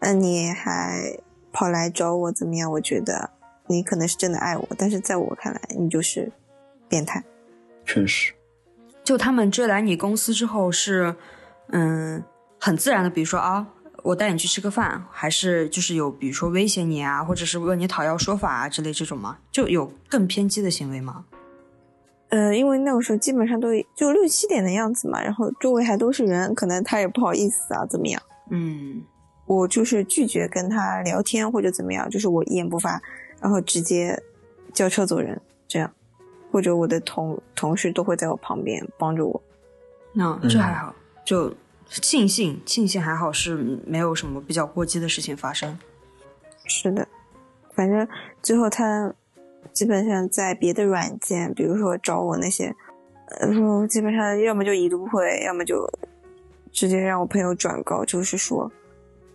[0.00, 1.16] 嗯，你还
[1.52, 2.70] 跑来找我怎么样？
[2.70, 3.30] 我觉得
[3.66, 6.32] 你可能是真的爱我，但是在我看来，你就是
[6.88, 7.22] 变态。
[7.84, 8.32] 确实，
[9.04, 11.14] 就他们追来你公司之后是
[11.68, 12.22] 嗯。
[12.64, 13.66] 很自然的，比如说啊，
[14.04, 19.36] 我带你去吃个饭，还是就是有，比如说威胁你啊，或者是问你讨要说法啊之类这种吗？
[19.50, 21.24] 就有更偏激的行为吗？
[22.28, 28.22] 呃，因为那个时候基本上都就六七点的样子嘛，然后周围还都是人，可能他也不好意思啊，怎么样？
[28.50, 29.02] 嗯，
[29.54, 33.00] 我就是拒绝跟他聊天或者怎么样，就是我一言不发，
[33.40, 34.20] 然后直接
[34.72, 35.92] 叫车走人，这样，
[36.50, 39.42] 或者我的同同事都会在我旁边帮着我。
[40.12, 41.54] 那这还好，就。
[42.00, 45.78] 庆幸，庆幸还好是没有什么比较过激的事情发生。
[46.64, 47.06] 是的，
[47.74, 48.08] 反正
[48.40, 49.12] 最后他
[49.74, 52.74] 基本上在别的软件，比如说找我那些，
[53.40, 55.86] 呃，说基本上要么就已读不回，要么就
[56.70, 58.72] 直接让我朋友转告，就是说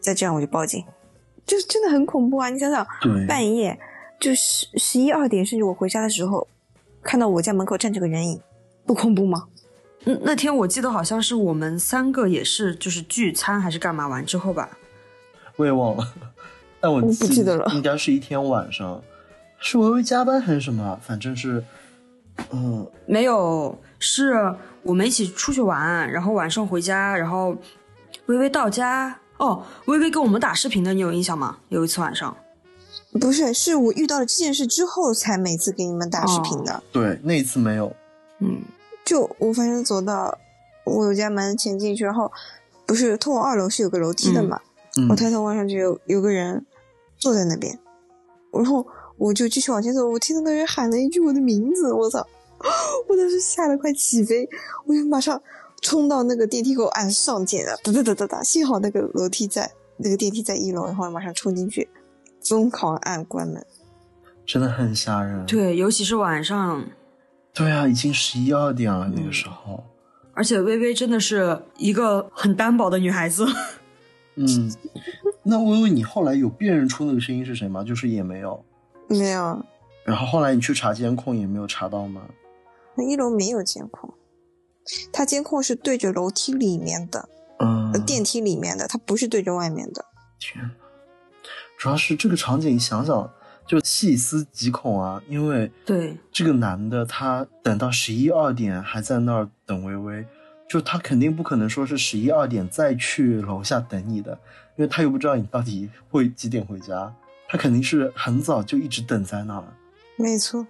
[0.07, 0.81] 再这样我就报警，
[1.45, 2.47] 就是真的很恐怖啊！
[2.47, 2.87] 你想想，
[3.27, 3.77] 半夜
[4.17, 6.47] 就十十一二点，甚至我回家的时候
[7.03, 8.39] 看到我家门口站着个人影，
[8.85, 9.43] 不恐怖吗？
[10.05, 14.69] 嗯那天我记得好像是我们三个也是，就是聚餐还是干嘛完之后吧，
[15.57, 16.07] 我也忘了，
[16.79, 19.03] 但我不记得了，应该是一天晚上，
[19.59, 20.97] 是微微加班还是什么？
[21.03, 21.61] 反正是，
[22.51, 27.53] 嗯，没有，是我们一起出去玩，然后晚上回家，然后
[28.27, 31.57] 微微到家，哦，微微跟我们打视频的，你有印象吗？
[31.69, 32.35] 有一次晚上，
[33.19, 37.93] 不是，是我遇到了这件事之后才每次给你们打视频的，对，那一次没有，
[38.39, 38.61] 嗯。
[39.05, 40.37] 就我反正走到
[40.83, 42.29] 我家门前进去，然后
[42.85, 44.59] 不是通往二楼是有个楼梯的嘛，
[45.09, 46.65] 我抬头望上去有有个人
[47.17, 47.79] 坐在那边，
[48.51, 48.85] 然后
[49.17, 52.27] 我就继续往前走，我听到那人喊了一句我的名字，我操！
[53.07, 54.45] 我当时吓得快起飞，
[54.85, 55.41] 我就马上
[55.87, 61.87] 冲到那个电梯口按上键啊，哒哒哒哒哒，幸好那个楼梯在，那个电梯在一楼，然后马上冲进去，
[62.43, 63.65] 疯狂按关门。
[64.45, 65.45] 真的很吓人。
[65.45, 66.83] 对，尤其是晚上，
[67.53, 69.81] 对啊，已经十一二点了，那个时候。
[70.33, 73.45] 而且微微真的是一个很单薄的女孩子。
[74.35, 74.45] 嗯，
[75.41, 77.81] 那微微，你后来有辨认出那个声音是谁吗？
[77.81, 78.61] 就是也没有。
[79.07, 79.63] 没有。
[80.03, 82.23] 然后后来你去查监控也没有查到吗？
[82.95, 84.13] 那一楼没有监控，
[85.11, 87.27] 它监控是对着楼梯里面的，
[87.59, 90.05] 嗯，电梯里面的，它不是对着外面的。
[90.39, 90.71] 天呐，
[91.77, 93.29] 主要是这个场景，想想
[93.65, 95.21] 就细思极恐啊！
[95.27, 100.25] 因为对这个男的，他等到十一二点还在那儿等微微，
[100.69, 104.31] 就他肯定不可能说是十一二点再去楼下等你的，
[104.77, 107.13] 因为他又不知道你到底会几点回家，
[107.49, 109.63] 他肯定是很早就一直等在那儿。
[110.15, 110.65] 没错，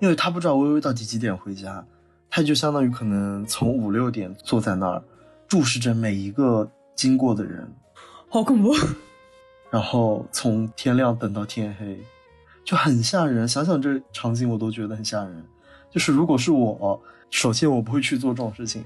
[0.00, 1.84] 因为他不知道微微到底几点回家，
[2.34, 5.02] 他就相当于可能从五六点坐在那儿，
[5.46, 6.66] 注视着每一个
[6.96, 7.70] 经过的人，
[8.30, 8.72] 好恐怖。
[9.70, 12.02] 然后从天亮等到天黑，
[12.64, 13.46] 就很吓人。
[13.46, 15.44] 想想这场景，我都觉得很吓人。
[15.90, 18.82] 就是如果是我，首先我不会去做这种事情，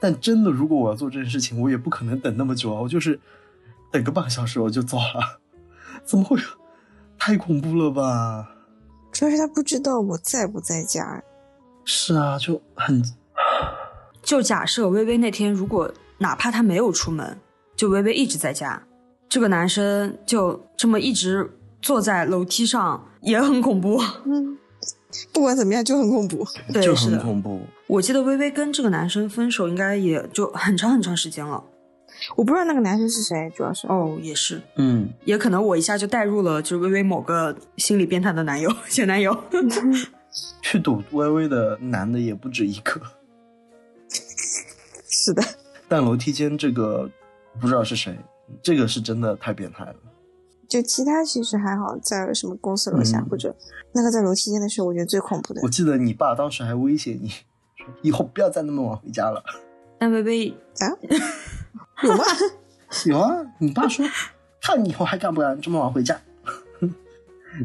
[0.00, 2.80] 但真的如果我要做这件事情，我也不可能等那么久啊。
[2.80, 3.20] 我就是
[3.92, 5.38] 等个半个小时我就走了，
[6.04, 6.36] 怎么会？
[7.16, 8.56] 太恐怖了吧！
[9.12, 11.22] 主要是他不知道我在不在家。
[11.90, 13.02] 是啊，就很。
[14.22, 17.38] 就假设微微那天如果哪怕他没有出门，
[17.74, 18.82] 就微微一直在家，
[19.26, 23.98] 这个男生就这么一直坐在楼梯上，也很恐怖。
[24.26, 24.58] 嗯，
[25.32, 26.46] 不管怎么样就很恐怖。
[26.70, 27.62] 对，就很恐怖。
[27.86, 31.64] 我记得微微跟这个男生分手，应该也就很长很长时间了。
[32.36, 39.34] 我不知道那个男生是谁，主要是哦，也是，嗯，也可能我一下就带入了，就是微微某个心理变态的男友、前男友。
[40.62, 43.00] 去赌微微的男的也不止一个，
[45.08, 45.42] 是的。
[45.88, 47.08] 但楼梯间这个
[47.60, 48.18] 不知道是谁，
[48.62, 49.94] 这个是真的太变态了。
[50.68, 53.54] 就其他其实还好，在什么公司楼下、嗯或者
[53.92, 55.68] 那个在楼梯间的时候，我觉得最恐怖的我。
[55.68, 57.28] 记得你爸当时还威胁你，
[57.76, 59.42] 说以后不要再那么晚回家了。
[59.98, 60.92] 那微微啊？
[62.04, 62.24] 有吗？
[63.06, 64.04] 有啊，你爸说，
[64.60, 66.20] 看你以后还敢不敢这么晚回家。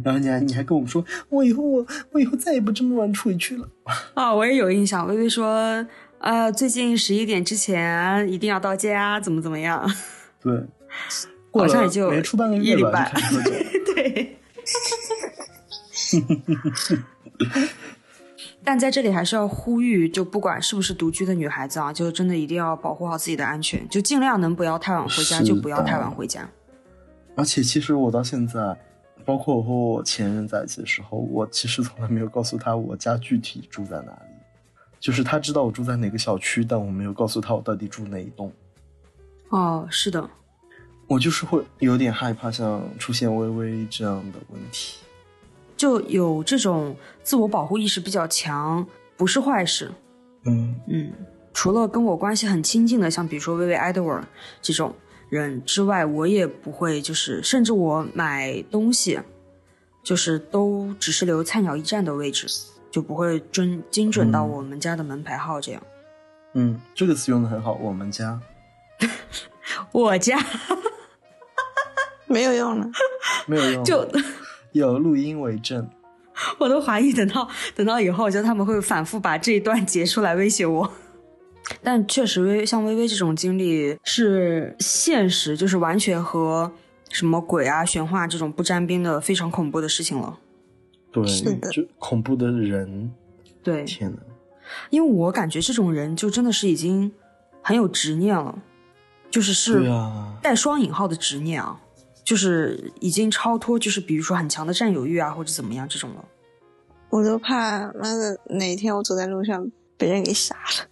[0.04, 3.68] 然后你还你还跟我们说，我以后我我以后再也不这么晚出去了。
[4.16, 5.08] 啊、我也有印象。
[5.08, 5.86] 微微说，
[6.20, 9.86] 呃，最近十一点之前一定要到家，怎么怎么样？
[10.42, 10.64] 对，
[11.52, 13.52] 过好像也就没出半个月吧，一礼拜就开始喝酒。
[13.94, 14.38] 对。
[18.66, 26.50] 但在这里还是要呼吁，就不管是不是独居的女孩子啊，就真的一定要保护好自己的安全，就尽量能不要太晚回家就不要太晚回家。
[27.36, 28.78] 而且其实我到现在，
[29.26, 34.36] 包括我和我前任在一起的时候，我其实从来没有告诉他我家具体住在哪里，
[35.00, 38.52] 就是他知道我住在哪个小区，但我没有告诉他我到底住哪一栋。
[39.50, 40.30] 哦，是的，
[41.08, 45.00] 我就是会有点害怕，像出现微微这样的问题。
[45.76, 48.86] 就有这种自我保护意识比较强，
[49.18, 49.92] 不是坏事。
[50.46, 51.12] 嗯，嗯，
[51.54, 54.26] 除了跟我关系很亲近的，像比如说薇薇、艾德尔
[54.62, 54.94] 这种
[55.42, 59.20] 人之外，我也不会，就是甚至我买东西，
[60.04, 62.48] 就是都只是留菜鸟驿站的位置，
[62.92, 65.82] 就不会准精准到嗯我们家的门牌号这样。
[66.54, 67.74] 嗯，这个词用的很好。
[67.74, 68.40] 我们家
[69.92, 70.38] 我家
[72.28, 72.88] 没有用了。
[73.48, 74.08] 没有用， 就
[74.72, 75.90] 有录音为证。
[76.58, 80.94] 我都怀疑，等到等到以后，就他们会反复把这一段截出来威胁我。
[81.82, 86.72] 但确实，微像微微这种经历是现实，就是完全和
[87.10, 90.40] 什么鬼啊、玄幻这种不沾边的非常恐怖的事情了。
[91.12, 93.12] 对是的，就恐怖的人，
[93.62, 94.18] 对，天哪！
[94.90, 97.12] 因为我感觉这种人就真的是已经
[97.62, 98.58] 很有执念了，
[99.30, 99.88] 就是是
[100.42, 101.80] 带双引号的执念啊，
[102.24, 106.26] 就是已经超脱，就是比如说很强的占有欲啊，或者怎么样这种了。
[107.10, 110.88] 我都怕妈的哪天我走在路上被人给杀了。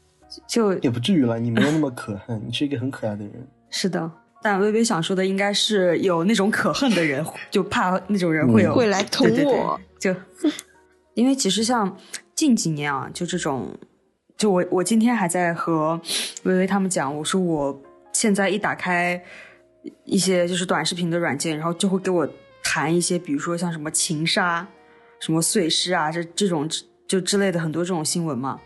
[0.47, 3.47] 就也不至于了，你没有那么可恨，你是一个很可爱的人。
[3.69, 4.11] 是的，
[4.41, 10.15] 但微微想说的应该是有那种可恨的人，就怕那种人会有、嗯会来捅对对对我就
[11.15, 11.97] 因为其实像
[12.33, 13.77] 近几年啊，就这种，
[14.37, 15.99] 就我我今天还在和
[16.43, 17.81] 微微他们讲，我说我
[18.13, 19.21] 现在一打开
[20.05, 22.27] 一些就是短视频的软件，然后就会给我
[22.63, 24.65] 弹一些，比如说像什么情杀、
[25.19, 26.67] 什么碎尸啊，这这种
[27.07, 28.59] 就之类的很多这种新闻嘛。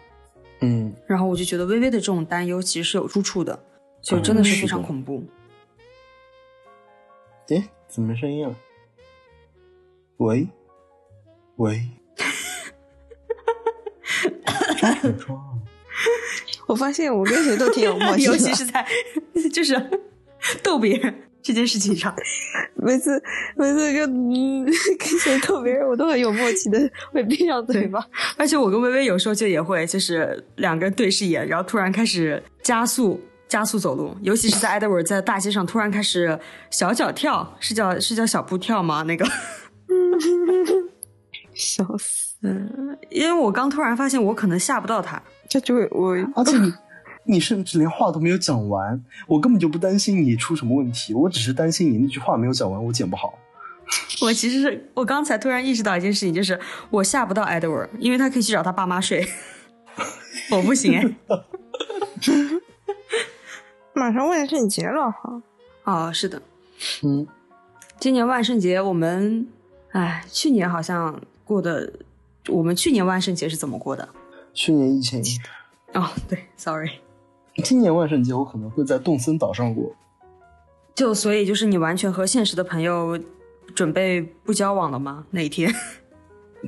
[0.62, 3.60] 嗯，然后我就觉得微微的这种担忧其实是有住处的，
[4.02, 5.24] 就真的是非常恐怖。
[7.50, 8.56] 诶，怎么没声音了？
[10.18, 10.48] 喂，
[11.58, 11.82] 喂！
[16.68, 18.88] 我发现我跟谁都挺有默契的， 尤其是在
[19.54, 19.76] 就是
[20.64, 21.15] 逗别人。
[21.46, 22.14] 这件事情上。
[22.76, 23.22] 每次
[23.56, 24.66] 每次跟嗯
[24.98, 28.04] 跟谁逗别人，我都很有默契的会闭上嘴巴。
[28.36, 36.38] 而且我跟微微有时候就也会，就是两个人对视一眼，然后突然开始加速加速走路，尤其是在 Edward 在大街上突然开始
[36.72, 39.04] 小脚跳，是叫是叫小步跳吗？
[39.04, 39.24] 那个，
[41.54, 42.34] 笑死！
[42.44, 46.72] 嗯，因为我刚突然发现我可能吓不到他，这就会我而且你
[47.26, 53.38] 你甚至连话都没有讲完，我根本就不担心你出什么问题，我只是担心你那句话没有讲完，我剪不好。
[54.22, 56.60] 我其实是我刚才突然意识到一件事情，就是
[56.90, 59.26] 我吓不到 Edward，因为他可以去找他爸妈睡，
[60.52, 61.06] 我不行哎。
[63.94, 65.42] 马上万圣节了哈，
[65.84, 66.42] 哦，是的，
[67.04, 67.26] 嗯，
[68.00, 69.48] 今年万圣节我们，
[69.92, 71.94] 哎，去年好像过的，
[72.50, 74.10] 我们去年万圣节是怎么过的？
[74.54, 75.24] 去年疫情，
[75.94, 76.90] 哦，对，sorry，
[77.64, 79.96] 今年万圣节我可能会在动森岛上过。
[80.94, 83.20] 就所以就是你完全和现实的朋友
[83.74, 85.26] 准备不交往了吗？
[85.32, 85.74] 那一天？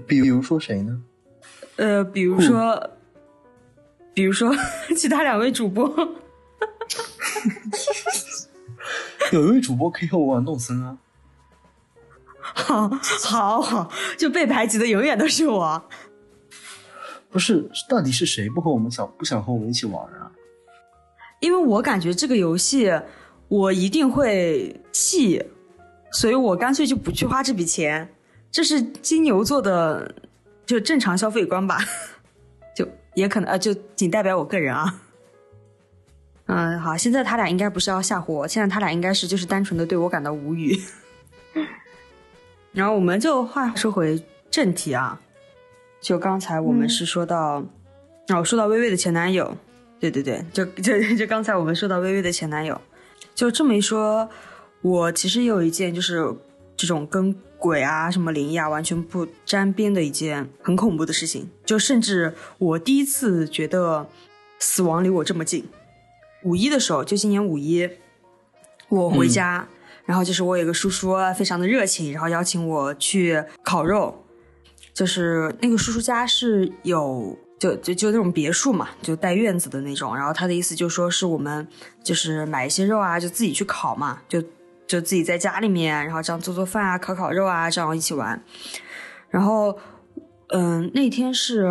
[0.06, 1.02] 比如说谁呢？
[1.78, 2.90] 呃，比如说，
[4.14, 4.52] 比如说
[4.96, 5.88] 其他两位主播，
[9.32, 10.98] 有一位主播可以和我玩动森啊。
[12.40, 12.90] 好，
[13.24, 15.84] 好，好，就被排挤的永远都是我。
[17.30, 20.17] 不是，到底是谁不和我们想不想和我们一起玩啊？
[21.40, 22.92] 因为我感觉这个游戏
[23.48, 25.44] 我一定会弃，
[26.12, 28.08] 所以我干脆就不去花这笔钱。
[28.50, 30.16] 这是金牛座的
[30.66, 31.80] 就正常消费观吧，
[32.76, 35.02] 就也可能呃，就仅代表我个人啊。
[36.48, 40.80] 嗯，好，现在他俩应该不是要吓唬我，现在他俩应该是就是单纯的对我感到无语。
[42.72, 45.20] 然后我们就话说回正题啊，
[46.00, 47.62] 就刚才我们是说到，
[48.30, 49.56] 哦，说到微微的前男友，
[50.00, 52.80] 对对对，就就就刚才我们说到微微的前男友，
[53.34, 54.30] 就这么一说，
[54.82, 56.34] 我其实也有一件就是
[56.76, 64.08] 这种跟鬼啊什么灵异啊完全不沾边的一件很恐怖的事情，就甚至我第一次觉得
[64.60, 65.68] 死亡离我这么近。
[66.44, 67.90] 五一的时候，就今年五一，
[68.90, 69.68] 我回家，
[70.06, 74.24] 然后就是我有个叔叔非常的热情，然后邀请我去烤肉，
[74.94, 81.68] 就是那个叔叔家是有就就就那种别墅嘛，就带院子的那种，然后他的意思就说是我们
[82.04, 84.42] 就是买一些肉啊，就自己去烤嘛，就
[84.86, 88.42] 就自己在家里面，然后这样做做饭啊，烤烤肉啊，这样一起玩。
[89.30, 89.78] 然后，
[90.50, 91.68] 嗯，那天是，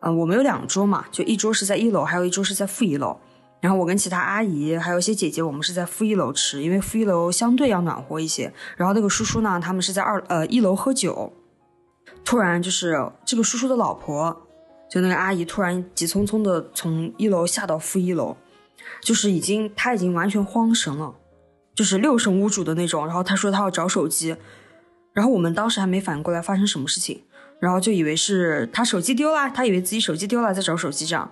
[0.00, 3.18] 嗯，我们有两桌嘛，就一桌是在一楼，还有一桌是在负一楼。
[3.60, 8.52] 然后我跟其他阿姨还有一些姐姐，我们是在负一楼吃，因为负一楼相对要暖和一些。
[8.76, 11.32] 然后那个叔叔呢，他们是在二呃一楼喝酒。
[12.24, 14.45] 突然就是这个叔叔的老婆，
[14.90, 18.36] 就那个阿姨突然急匆匆的从一楼下到负一楼，
[19.00, 21.14] 就是已经她已经完全慌神了，
[21.74, 23.06] 就是六神无主的那种。
[23.06, 24.36] 然后她说她要找手机，
[25.12, 27.22] 然后我们当时还没反应过来发生什么事情，
[27.60, 31.30] 然后就以为是她手机丢了，她以为自己手机丢了在找手机这样。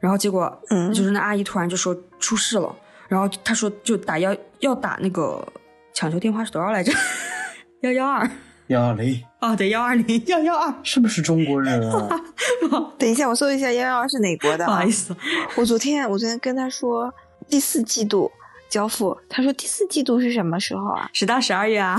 [0.00, 2.74] 然后结果，嗯就是那阿姨突然就说出事了，
[3.08, 5.46] 然后她说就打幺要打那个
[5.94, 6.92] 抢救电话是多少来着？
[7.82, 8.28] 幺幺二
[8.66, 12.08] 幺二零哦，对，幺二零幺幺二，是不是中国人啊？
[12.98, 14.90] 等一下，我搜一下幺幺二是哪国的、啊不好意。
[14.90, 15.14] 思，
[15.56, 17.12] 我昨天我昨天跟他说
[17.48, 18.30] 第四季度
[18.68, 21.08] 交付，他说第四季度是什么时候啊？
[21.12, 21.96] 十到十二月啊，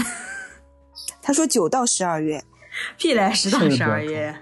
[1.22, 2.44] 他说九到十二月。
[2.98, 4.36] 屁嘞，十到十二月，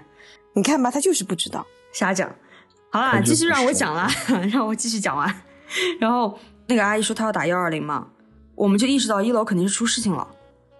[0.54, 1.66] 你看吧，他就是不知道。
[1.92, 2.30] 瞎讲。
[2.90, 4.08] 好啦，继续让我讲啦，
[4.52, 5.32] 让我继续讲完。
[6.00, 8.08] 然后那个阿姨说她要打幺二零嘛，
[8.54, 10.26] 我们就意识到一楼肯定是出事情了，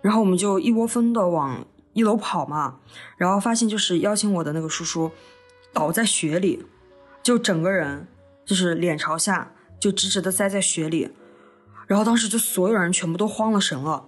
[0.02, 1.64] 然后我们就一窝蜂的往
[1.98, 2.76] 一楼跑嘛，
[3.16, 5.10] 然后发现就是邀请我的那个叔叔
[5.72, 6.64] 倒在雪里，
[7.24, 8.06] 就整个人
[8.46, 11.10] 就是脸朝下，就直直的栽在雪里，
[11.88, 14.04] 然后当时就所有人全部都慌了神了。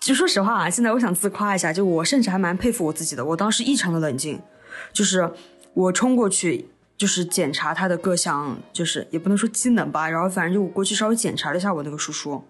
[0.00, 4.40] 就说实话啊，现在我想自夸一下，就我甚至还蛮佩服我自己的，我当时异常的冷静，
[4.94, 5.30] 就是
[5.74, 12.42] 我冲过去，就是检查他的各项，就是也不能说机能吧，然后反正就我过去稍微检查了一下我那个叔叔，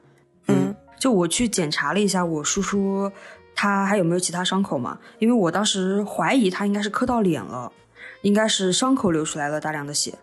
[0.47, 3.11] 嗯，就我去检查了一下我叔叔
[3.63, 7.71] 他还有没有其他伤口嘛，因为我当时怀疑他应该是磕到脸了，
[8.23, 10.15] 应该是伤口流出来了大量的血，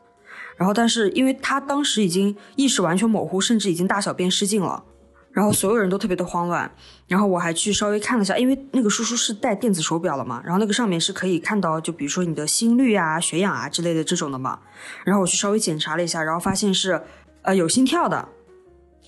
[0.56, 4.84] 然后但是因为他当时已经意识完全模糊，甚至已经大小便失禁了。
[5.32, 6.72] 然后所有人都特别的慌乱，
[7.08, 14.58] 然后我还去稍微看了一下，因为那个叔叔是戴电子手表了嘛，然后那个上面是可以看到，就比如说你的心率啊、血氧啊之类的这种的嘛。
[15.06, 17.00] 然后我去稍微检查了一下，然后发现是
[17.44, 18.28] 呃有心跳的，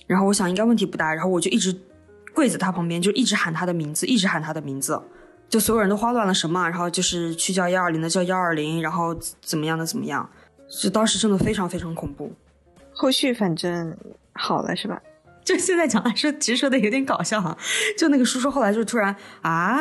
[0.06, 1.76] 然后我想应该问题不大，然后我就一直
[2.34, 5.00] 跪在他旁边，就一直喊他的名字，一直喊他的名字，
[5.48, 10.28] 就所有人都慌乱了什么，然后就是去叫幺二零的叫幺二零，然后怎么样的怎么样，
[10.80, 12.32] 就当时真的非常非常恐怖。
[12.92, 13.96] 后续反正
[14.32, 15.00] 好了是吧？
[15.44, 17.56] 就现在讲来说，其实说的有点搞笑哈。
[17.98, 19.80] 就那个叔叔后来就突然啊，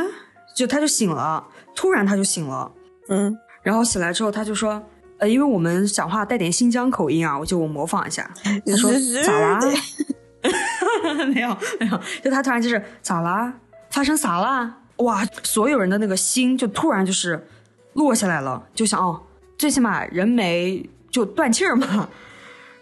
[0.56, 1.46] 就他就醒了，
[1.76, 2.72] 突然他就醒了，
[3.10, 4.82] 嗯，然后醒来之后他就说，
[5.18, 8.32] 呃，因为我们讲话带点新疆口音啊，我就我模仿一下，
[8.66, 8.90] 他说
[9.24, 9.60] 咋啦？
[11.34, 13.54] 没有没有，就他突然就是咋啦？
[13.92, 14.78] 发生啥啦？
[14.98, 17.48] 哇，所有人的那个心就突然就是
[17.94, 19.22] 落下来了，就想哦，
[19.58, 22.10] 最起码人没就断气儿嘛，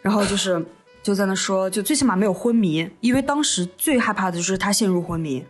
[0.02, 0.66] 然后就是
[1.04, 5.46] 就在那说，就最起码没有昏迷，因为当时最害怕的就是他陷入昏迷，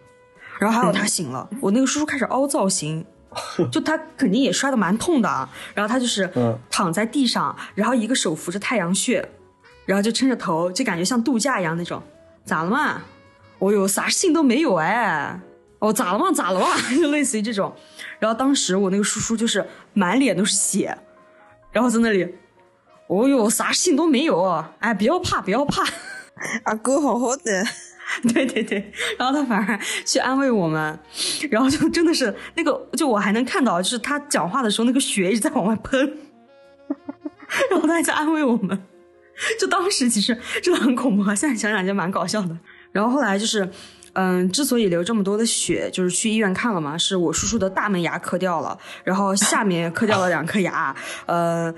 [0.59, 3.05] 然后还有他醒了，我那个叔叔开始凹造型。
[3.71, 9.23] 就他肯定也摔得蛮痛的啊，然后他就是嗯躺在地上，然后一个手扶着太阳穴，
[9.85, 12.01] 然后就撑着头，就感觉像度假一样那种。
[12.47, 13.01] 咋了嘛？
[13.59, 15.39] 哦哟，啥事情都没有哎。
[15.79, 16.31] 哦，咋了嘛？
[16.31, 16.67] 咋了嘛？
[16.99, 17.75] 就 类似于这种。
[18.19, 20.97] 然后当时我那个叔叔就是满脸都是血，
[21.71, 22.23] 然后在那里，
[23.07, 24.43] 哦哟，啥事情都没有。
[24.79, 25.83] 哎，不要怕，不要怕。
[26.63, 27.63] 阿哥好好的，
[28.33, 30.97] 对对对，然后他反而去安慰我们，
[31.51, 36.17] 然后就真的是那个，就我还能看到，就是他讲话的时候，那个血一直在往外喷，
[37.69, 38.79] 然后他还在安慰我们。
[39.59, 42.57] 就当时其实真的很恐怖啊，现在想想就蛮搞笑的。
[42.91, 43.69] 然后后来就是，
[44.13, 50.95] 嗯，之所以流这么多的血，就是去医院看了嘛，是我叔叔的大门牙磕掉了，然后下面磕掉了两颗牙，
[51.27, 51.73] 呃，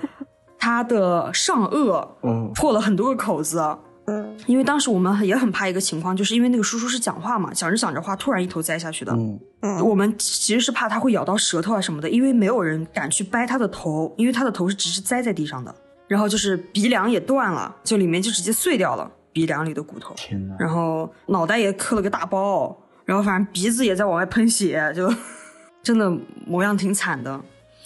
[0.58, 3.58] 他的上颚嗯破了很多个口子。
[4.06, 9.12] 嗯因为当时我们也很怕一个情况，就是因为那个叔叔是讲话嘛，讲着讲着话，突然一头栽下去的。
[9.12, 15.72] 嗯嗯我们其实是怕他会咬到舌头啊什么的，因为没有人敢去掰他的头，因为他的头是直直栽在地上的。
[16.10, 20.12] 然后就是鼻梁也断了，就里面就直接碎掉了，鼻梁里的骨头。
[20.16, 20.56] 天哪！
[20.58, 25.08] 然后脑袋也磕了个大包，然后反正鼻子也在往外喷血，就
[25.84, 26.10] 真的
[26.44, 27.40] 模样挺惨的。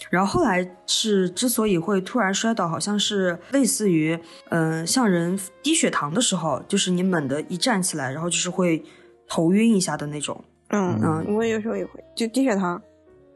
[0.09, 4.19] 然后后来是之所以会突然摔倒，好像是类似于，
[4.49, 8.83] 嗯、像人低血糖的时候，就是你猛地一站起来，然后就是会
[9.27, 10.43] 头晕一下的那种。
[10.69, 12.81] 嗯嗯我有时候也会，就低血糖，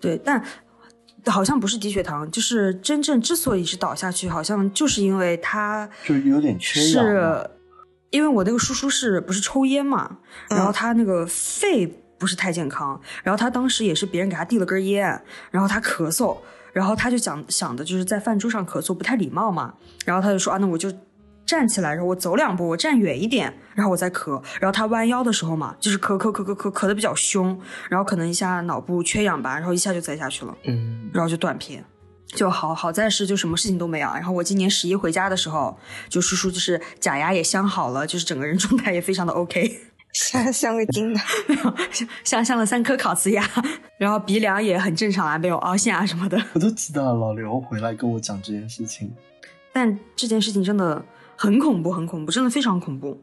[0.02, 0.44] 对，但
[1.30, 7.03] 好像不是低血糖，就是真正之所以是倒下去，好像就是因为他就有点缺氧。
[7.03, 7.49] 是
[8.11, 10.17] 因为我那个叔叔是不是抽烟嘛，
[10.49, 11.86] 然后他那个肺
[12.17, 15.21] 不是太健康，然后他当时也是别人给他递了根烟，
[15.51, 16.36] 然后他咳嗽，
[16.73, 19.75] 然后他就想想的就是在饭桌上咳嗽不太礼貌嘛，
[20.05, 20.91] 然后他就说啊，那我就
[21.50, 30.56] 站起来，然后我走两步，我站远一点，然后我再咳，然后他弯腰的时候嘛，就是咳咳咳咳咳咳的比较凶，然后可能一下脑部缺氧吧，然后一下就栽下去了。
[30.66, 31.84] 嗯，然后就断片。
[32.28, 34.08] 就好好在是就什么事情都没有。
[34.10, 35.76] 然后我今年十一回家的时候，
[36.10, 39.82] 就叔叔就是假牙也镶好了，就是整个人状态也非常的 OK，
[40.14, 41.20] 镶镶个金的，
[42.24, 43.43] 镶镶了三颗烤瓷牙，
[43.97, 46.39] 然后鼻梁也很正常啊，没有凹陷啊什么的。
[46.54, 49.12] 我都记得老刘回来跟我讲这件事情。
[49.74, 51.04] 但这件事情真的
[51.42, 53.18] 很恐怖，很恐怖，真的非常恐怖。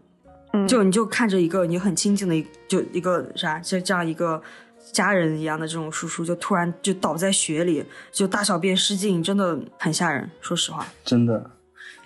[0.54, 4.42] 嗯就你就看着一个你很亲近的就一个啥，就这样一个
[4.90, 10.30] 家人一样的这种叔叔，就突然就倒在雪里，就大小便失禁，真的很吓人。
[10.40, 11.50] 说实话，真的，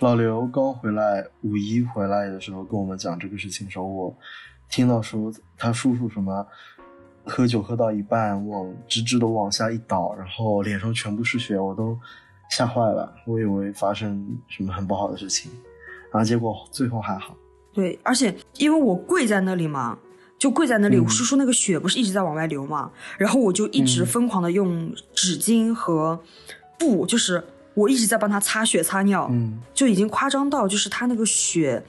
[0.01, 4.13] 老刘刚回来，五一回来的时候跟我们讲这个事情的时候，我
[4.69, 6.45] 听到说他叔叔什么
[7.25, 11.97] 喝酒喝到一半往直直的往下一倒，然后脸上全部是血，我都
[12.51, 15.53] 吓坏了，我以为发生什么很不好的事情，
[16.13, 17.37] 然后结果最后还好。
[17.73, 19.97] 对，而且因为我跪在那里嘛，
[20.39, 26.21] 就跪在那里，嗯我叔叔那个血不是一直在往外流嘛，然后我就一直嗯疯狂的用纸巾和
[26.79, 27.43] 布，就是
[27.75, 31.83] 我一直在帮他擦血擦尿，嗯就已经夸张到就是他那个血，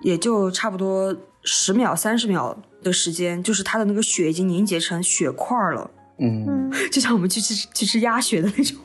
[0.00, 5.88] 也就差不多十秒三十秒的时间，就是他的那个血已经凝结成血块了，
[6.18, 8.76] 嗯， 就像我们去吃去吃鸭血的那种。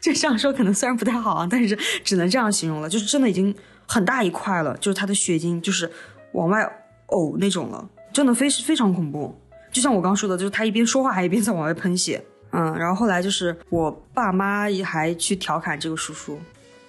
[0.00, 3.54] 就这样说可能虽然不太好啊，但是只能这样形容了，就是真的已经
[3.86, 5.90] 很大一块了，就是他的血已经就是
[6.32, 6.64] 往外
[7.08, 9.34] 呕那种了，真的非非常恐怖。
[9.70, 16.40] 就像我刚说的，就是他一边说话还一边在往外喷血，嗯，然后后来就是我爸妈也还去调侃这个叔叔，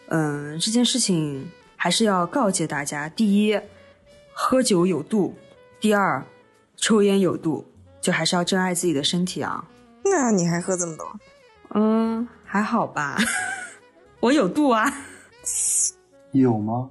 [0.08, 3.60] 嗯，这件事情还是要告诫大家：第一，
[4.34, 5.34] 喝酒有度；
[5.82, 6.24] 第二，
[6.78, 7.66] 抽烟有度，
[8.00, 9.66] 就还是要珍爱自己的身体啊。
[10.06, 11.06] 那你还喝这么多？
[11.76, 13.16] 嗯，还好吧，
[14.22, 14.92] 我有度啊。
[16.32, 16.90] 有吗？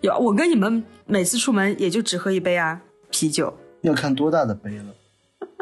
[0.00, 4.86] 有，我跟你们每次出门也就只喝一杯啊，啤酒，要看多大的杯了。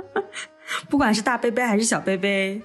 [0.88, 2.62] 不管是大杯杯还是小杯杯，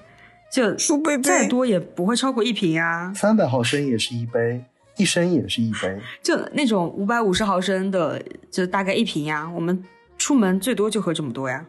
[0.50, 0.74] 就
[1.22, 3.12] 再多也不会超过一瓶啊。
[3.14, 4.64] 三百毫升也是一杯，
[4.96, 6.00] 一升也是一杯。
[6.24, 9.46] 就那种五百五十毫升的，就大概一瓶呀。
[9.54, 9.84] 我们
[10.16, 11.66] 出门最多就喝这么多呀。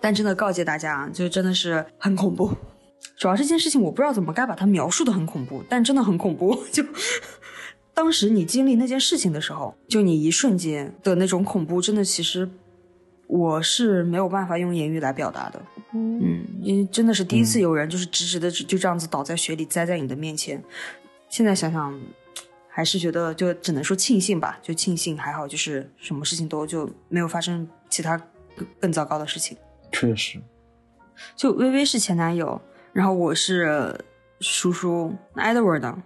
[0.00, 2.50] 但真的告诫大家啊，就真的是很恐怖。
[3.16, 6.56] 主要这件事情我不知道怎么该把它描述的很恐怖，但真的很恐怖。
[6.70, 6.84] 就
[7.94, 12.48] 当时你经历那件事情的时候，就你一瞬间的那种恐怖，真的其实
[13.26, 15.62] 我是没有办法用言语来表达的。
[15.94, 20.62] 嗯嗯，因为真的是第一次嗯有人就是直直的就就这样子倒在雪里栽在你的面前。
[21.30, 21.98] 现在想想，
[22.68, 28.18] 还是觉得就只能说庆幸吧，就庆幸还好，就是什么事情都就没有发生其他
[28.54, 29.56] 更更糟糕的事情。
[29.90, 30.38] 确实，
[31.34, 32.60] 就微微是前男友，
[32.96, 33.94] 然后我是
[34.40, 35.14] 叔叔。
[35.34, 36.02] 那 Edward 呢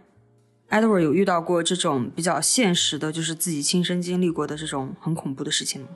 [0.70, 5.88] ？Edward 有遇到过这种比较现实的，就是自己亲身经历过的这种很恐怖的事情吗？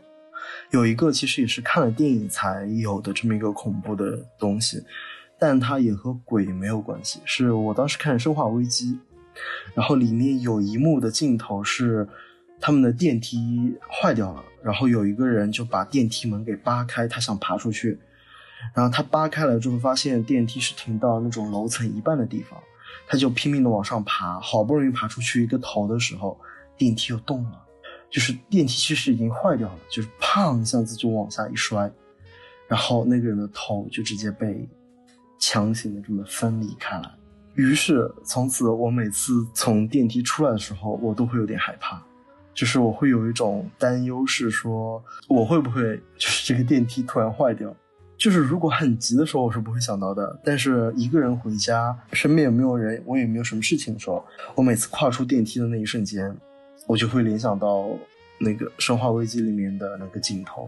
[0.71, 4.85] 有一个其实也是看了电影才有的这么一个恐怖的东西，
[5.37, 7.19] 但它也和鬼没有关系。
[7.25, 8.93] 是我当时看《生化危机》，
[9.75, 12.07] 然后里面有一幕的镜头是
[12.61, 17.99] 他们的电梯坏掉了，然后有一个人就把电梯门给扒开，他想爬出去，
[18.73, 22.59] 然后他扒开了之后发现电梯是停到那种楼层一半的地方，
[23.07, 26.39] 他就拼命的往上爬，好不容易爬出去一个头的时候，
[26.77, 27.61] 电梯又动了。
[28.11, 31.91] 就是电梯其实已经坏掉了，就是砰一下子就往下一摔，
[32.69, 34.69] 然后那个人的头就直接被
[35.41, 37.11] 强行的这么分离开来。
[37.55, 42.01] 于是从此我每次从电梯出来的时候，我都会有点害怕，
[42.53, 47.75] 就是我会有一种担忧，是说我会不会就是这个电梯突然坏掉。
[48.25, 50.41] 就是如果很急的时候，我是不会想到的。
[50.43, 56.35] 但是一个人回家，身边也没有人，我也没有什么事情的时候，我每次跨出电梯的那一瞬间，
[56.87, 57.87] 我就会联想到
[58.41, 60.67] 那个《生化危机》里面的那个镜头。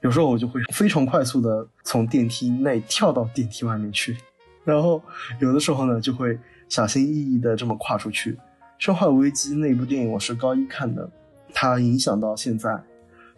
[0.00, 4.16] 有时候我就会非常快速的从电梯内跳到电梯外面去，
[4.62, 5.02] 然后
[5.40, 8.34] 有的时候呢就会小心翼翼的这么跨出去。
[8.78, 11.10] 《生化危机》那部电影我是高一看的，
[11.52, 12.80] 它影响到现在，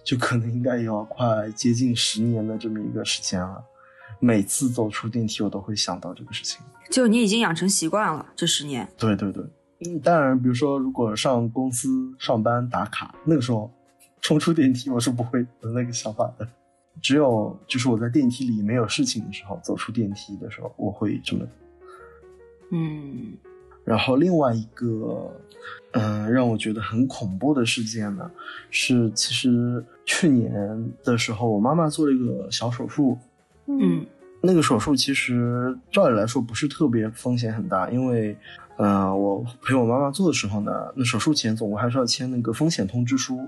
[0.04, 3.62] 就可能应该也要快接近十年的这么一个时间了。
[4.20, 6.60] 每次走出电梯，我都会想到这个事情。
[6.90, 8.88] 就你已经养成习惯了，这十年。
[8.96, 9.42] 对对对，
[9.86, 11.88] 嗯，当然，比如说如果上公司
[12.18, 13.68] 上班打卡，那个时候
[14.20, 16.46] 冲出电梯，我是不会有那个想法的。
[17.00, 21.44] 只有就是我在电梯里没有事情的时候，走出电梯的时候，我会这么。
[22.70, 23.32] 嗯
[23.84, 25.30] 然后另外一个，
[25.92, 28.30] 嗯、让我觉得很恐怖的事件呢，
[28.70, 30.52] 是其实去年
[31.04, 33.18] 的时候，我妈妈做了一个小手术，
[33.66, 34.06] 嗯。
[34.44, 38.36] 那个手术其实照理来说不是特别风险很大，因为，
[38.76, 43.38] 呃，我陪我妈妈做的时候呢，那手术前总共还是要签那个风险通知书，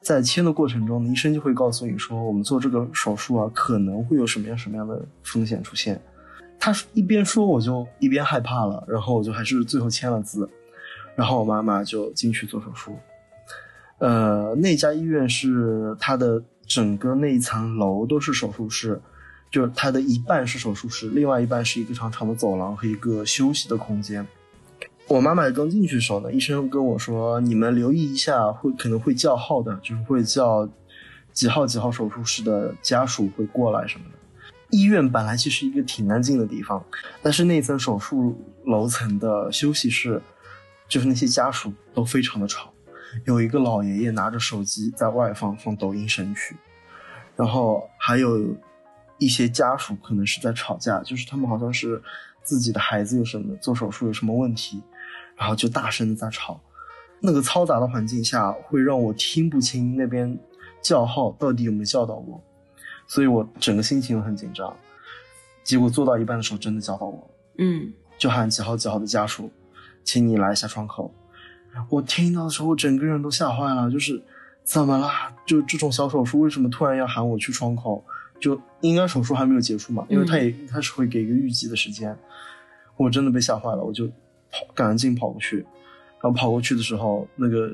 [0.00, 6.00] 在签的过程中呢，医生就会告诉你说，我们做这个手术啊，可能会有什么样什么样的风险出现。
[6.58, 10.48] 他一边说，我就一边害怕了，然后我就还是最后签了字，
[11.14, 12.96] 然后我妈妈就进去做手术。
[13.98, 19.00] 呃，那家医院是它的整个那一层楼都是手术室，
[19.50, 24.26] 就是它的一半是手术室，另外一半是一个长长的走廊和一个休息的空间。
[25.06, 30.66] 我妈妈刚进去的时候呢，医生跟我说：“你们留意一下，会可能会叫号的，就是会叫
[31.32, 34.18] 几号几号手术室的家属会过来什么的。”
[34.74, 36.84] 医院本来其实一个挺安静的地方，
[37.22, 40.20] 但是那层手术楼层的休息室，
[40.88, 42.72] 就是那些家属都非常的吵。
[43.24, 46.56] 有一个老爷爷拿着手机在外放放抖音神曲，
[47.36, 48.56] 然后还有
[49.18, 52.02] 一些家属可能是在吵架，就是他们好像是
[52.42, 54.82] 自己的孩子有什么做手术有什么问题，
[55.36, 56.60] 然后就大声的在吵。
[57.20, 60.36] 那个嘈杂的环境下，会让我听不清那边
[60.82, 62.42] 叫号到底有没有叫到我，
[63.06, 64.74] 所以我整个心情很紧张。
[65.62, 67.34] 结果做到一半的时候，真的叫到我了。
[67.58, 69.50] 嗯就喊几号几号的家属，
[70.04, 71.12] 请你来一下窗口。
[71.88, 74.22] 我听到的时候，我整个人都吓坏了，就是
[74.62, 75.32] 怎么啦？
[75.44, 78.04] 就这种小手术，为什么突然要喊我去窗口？
[78.40, 82.16] 就应该手术还没有结束嘛，因为他也一开始会给一个预计的时间。
[82.96, 85.58] 我真的被吓坏了，我就跑，赶紧跑过去。
[86.20, 87.70] 然后跑过去的时候，那个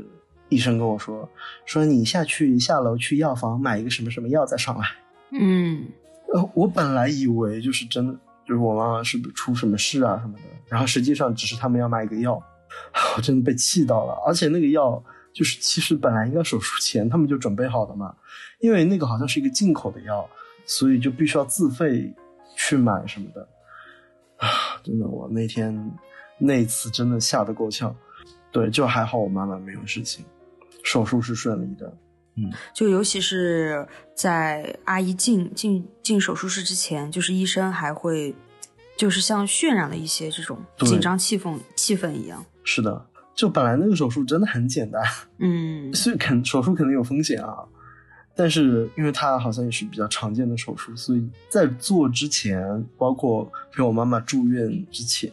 [0.49, 1.29] 医生跟我说
[1.67, 4.87] ：“说你下去下楼去药房买一个什么什么药再上来。”
[5.33, 5.87] 嗯
[6.33, 8.13] 呃，我本来以为就是真的，
[8.47, 12.41] 就是我妈妈是不是出什么事啊什么的，然后实际上只是他们要买一个药，
[13.17, 14.15] 我真的被气到了。
[14.27, 15.03] 而且那个药
[15.33, 18.15] 就是其实本来应该手术前他们就准备好的嘛，
[18.61, 20.29] 因为那个好像是一个进口的药，
[20.67, 22.15] 所以就必须要自费
[22.57, 23.49] 去买什么的。
[24.37, 24.49] 啊，
[24.83, 25.93] 真的，我那天
[26.39, 27.95] 那次真的吓得够呛。
[28.53, 30.25] 对，就还好我妈妈没有事情，
[30.83, 31.93] 手术是顺利的。
[32.75, 38.35] 就尤其是在阿姨进进进手术室之前，就是医生还会，
[38.97, 42.45] 就是像渲染了一些这种对紧张气氛气氛一样。
[42.65, 45.03] 是的，就本来那个手术真的很简单。
[45.39, 47.65] 嗯 所以肯手术肯定有风险啊，
[48.35, 55.31] 但是因为它好像也是比较常见的手术，所以在做之前，包括陪我妈妈住院之前，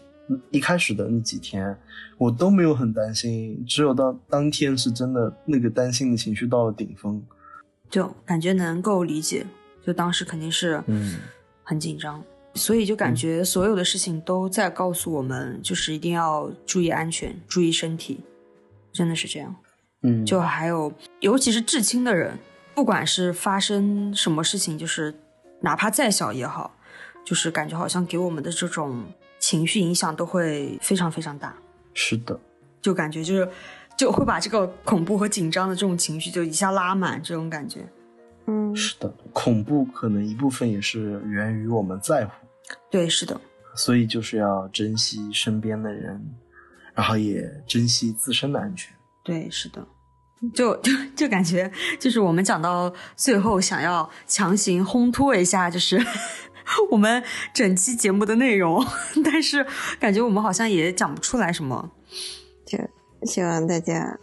[0.51, 1.77] 一开始的那几天，
[2.17, 7.21] 我都没有很担心，只有到当天是真的那个担心的情绪到了顶峰，
[7.89, 9.45] 就感觉能够理解，
[9.85, 11.17] 就当时肯定是嗯
[11.63, 12.23] 很紧张，
[12.55, 18.19] 所以就感觉所有的事情都在告诉我们，就是一定要注意安全，注意身体，
[18.91, 19.55] 真的是这样。
[20.03, 22.37] 嗯，就还有，尤其是至亲的人，
[22.75, 25.13] 不管是发生什么事情，就是
[25.61, 26.77] 哪怕再小也好，
[27.25, 29.03] 就是感觉好像给我们的这种
[29.47, 31.55] 情绪影响都会非常非常大，
[31.93, 32.37] 是的，
[32.81, 33.49] 就感觉就是
[33.95, 37.87] 就会把这个恐怖和紧张的这种情绪就一下拉满，这种感觉。
[38.47, 42.31] 嗯，是的，恐怖可能一部分也是源于我们在乎，
[42.91, 43.39] 对，是的，
[43.73, 46.21] 所以就是要珍惜身边的人，
[46.93, 48.93] 然后也珍惜自身的安全。
[49.23, 49.87] 对，是的。
[50.53, 55.99] 就就就感觉，就是我们讲到最后，想要强行烘托一下，就是
[56.91, 58.85] 我们整期节目的内容，
[59.23, 59.65] 但是
[59.99, 61.91] 感觉我们好像也讲不出来什么。
[62.65, 62.77] 就
[63.23, 64.17] 希望大家，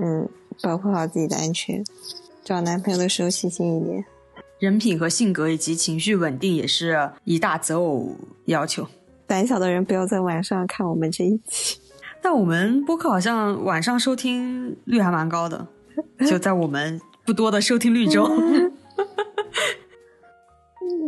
[0.00, 0.28] 嗯，
[0.62, 1.82] 保护好自己的安全，
[2.44, 4.04] 找男朋友的时候细心一点。
[4.58, 8.16] 人品和性格以及情绪稳定也是一大择偶
[8.46, 8.86] 要求。
[9.26, 11.78] 胆小的人不要在晚上看我们这一期。
[12.20, 15.66] 但我们播客好像晚上收听率还蛮高的，
[16.28, 18.28] 就在我们不多的收听率中。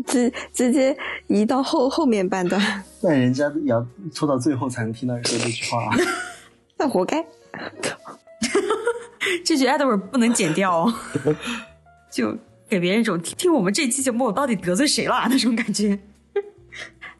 [0.05, 0.97] 直直接
[1.27, 2.61] 移到后后面半段，
[3.03, 3.85] 那人家也要
[4.15, 5.91] 拖到最后才能听到你说这句话。
[6.79, 7.25] 那活该。
[9.45, 10.95] 这句 Edward 不能剪掉哦，
[12.11, 12.37] 就
[12.69, 15.99] 给别人一种听听我们这期节目我到底得罪谁了那种感觉。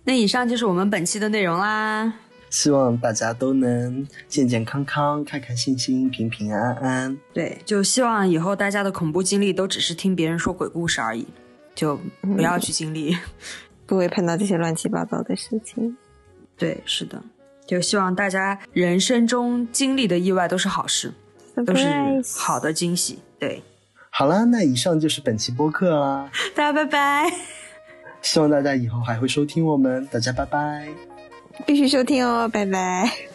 [0.05, 2.13] 那以上就是我们本期的内容啦。
[2.49, 7.17] 希望大家都能健健康康、开开心心、平平安安。
[7.33, 11.27] 对，就希望以后大家的恐怖经历都只是听别人说鬼故事而已，
[11.81, 13.17] 就不要去经历。
[13.87, 15.97] 不会碰到这些乱七八糟的事情。
[16.59, 17.21] 对，是的，
[17.67, 21.11] 就希望大家人生中经历的意外都是好事，
[21.67, 21.89] 都是
[22.39, 23.19] 好的惊喜。
[23.39, 23.63] 对，
[24.11, 27.33] 好啦，那以上就是本期播客啦， 大家拜拜。
[28.21, 30.89] 希望大家以后还会收听我们，大家拜拜。
[31.67, 33.30] 必须收听哦，拜拜。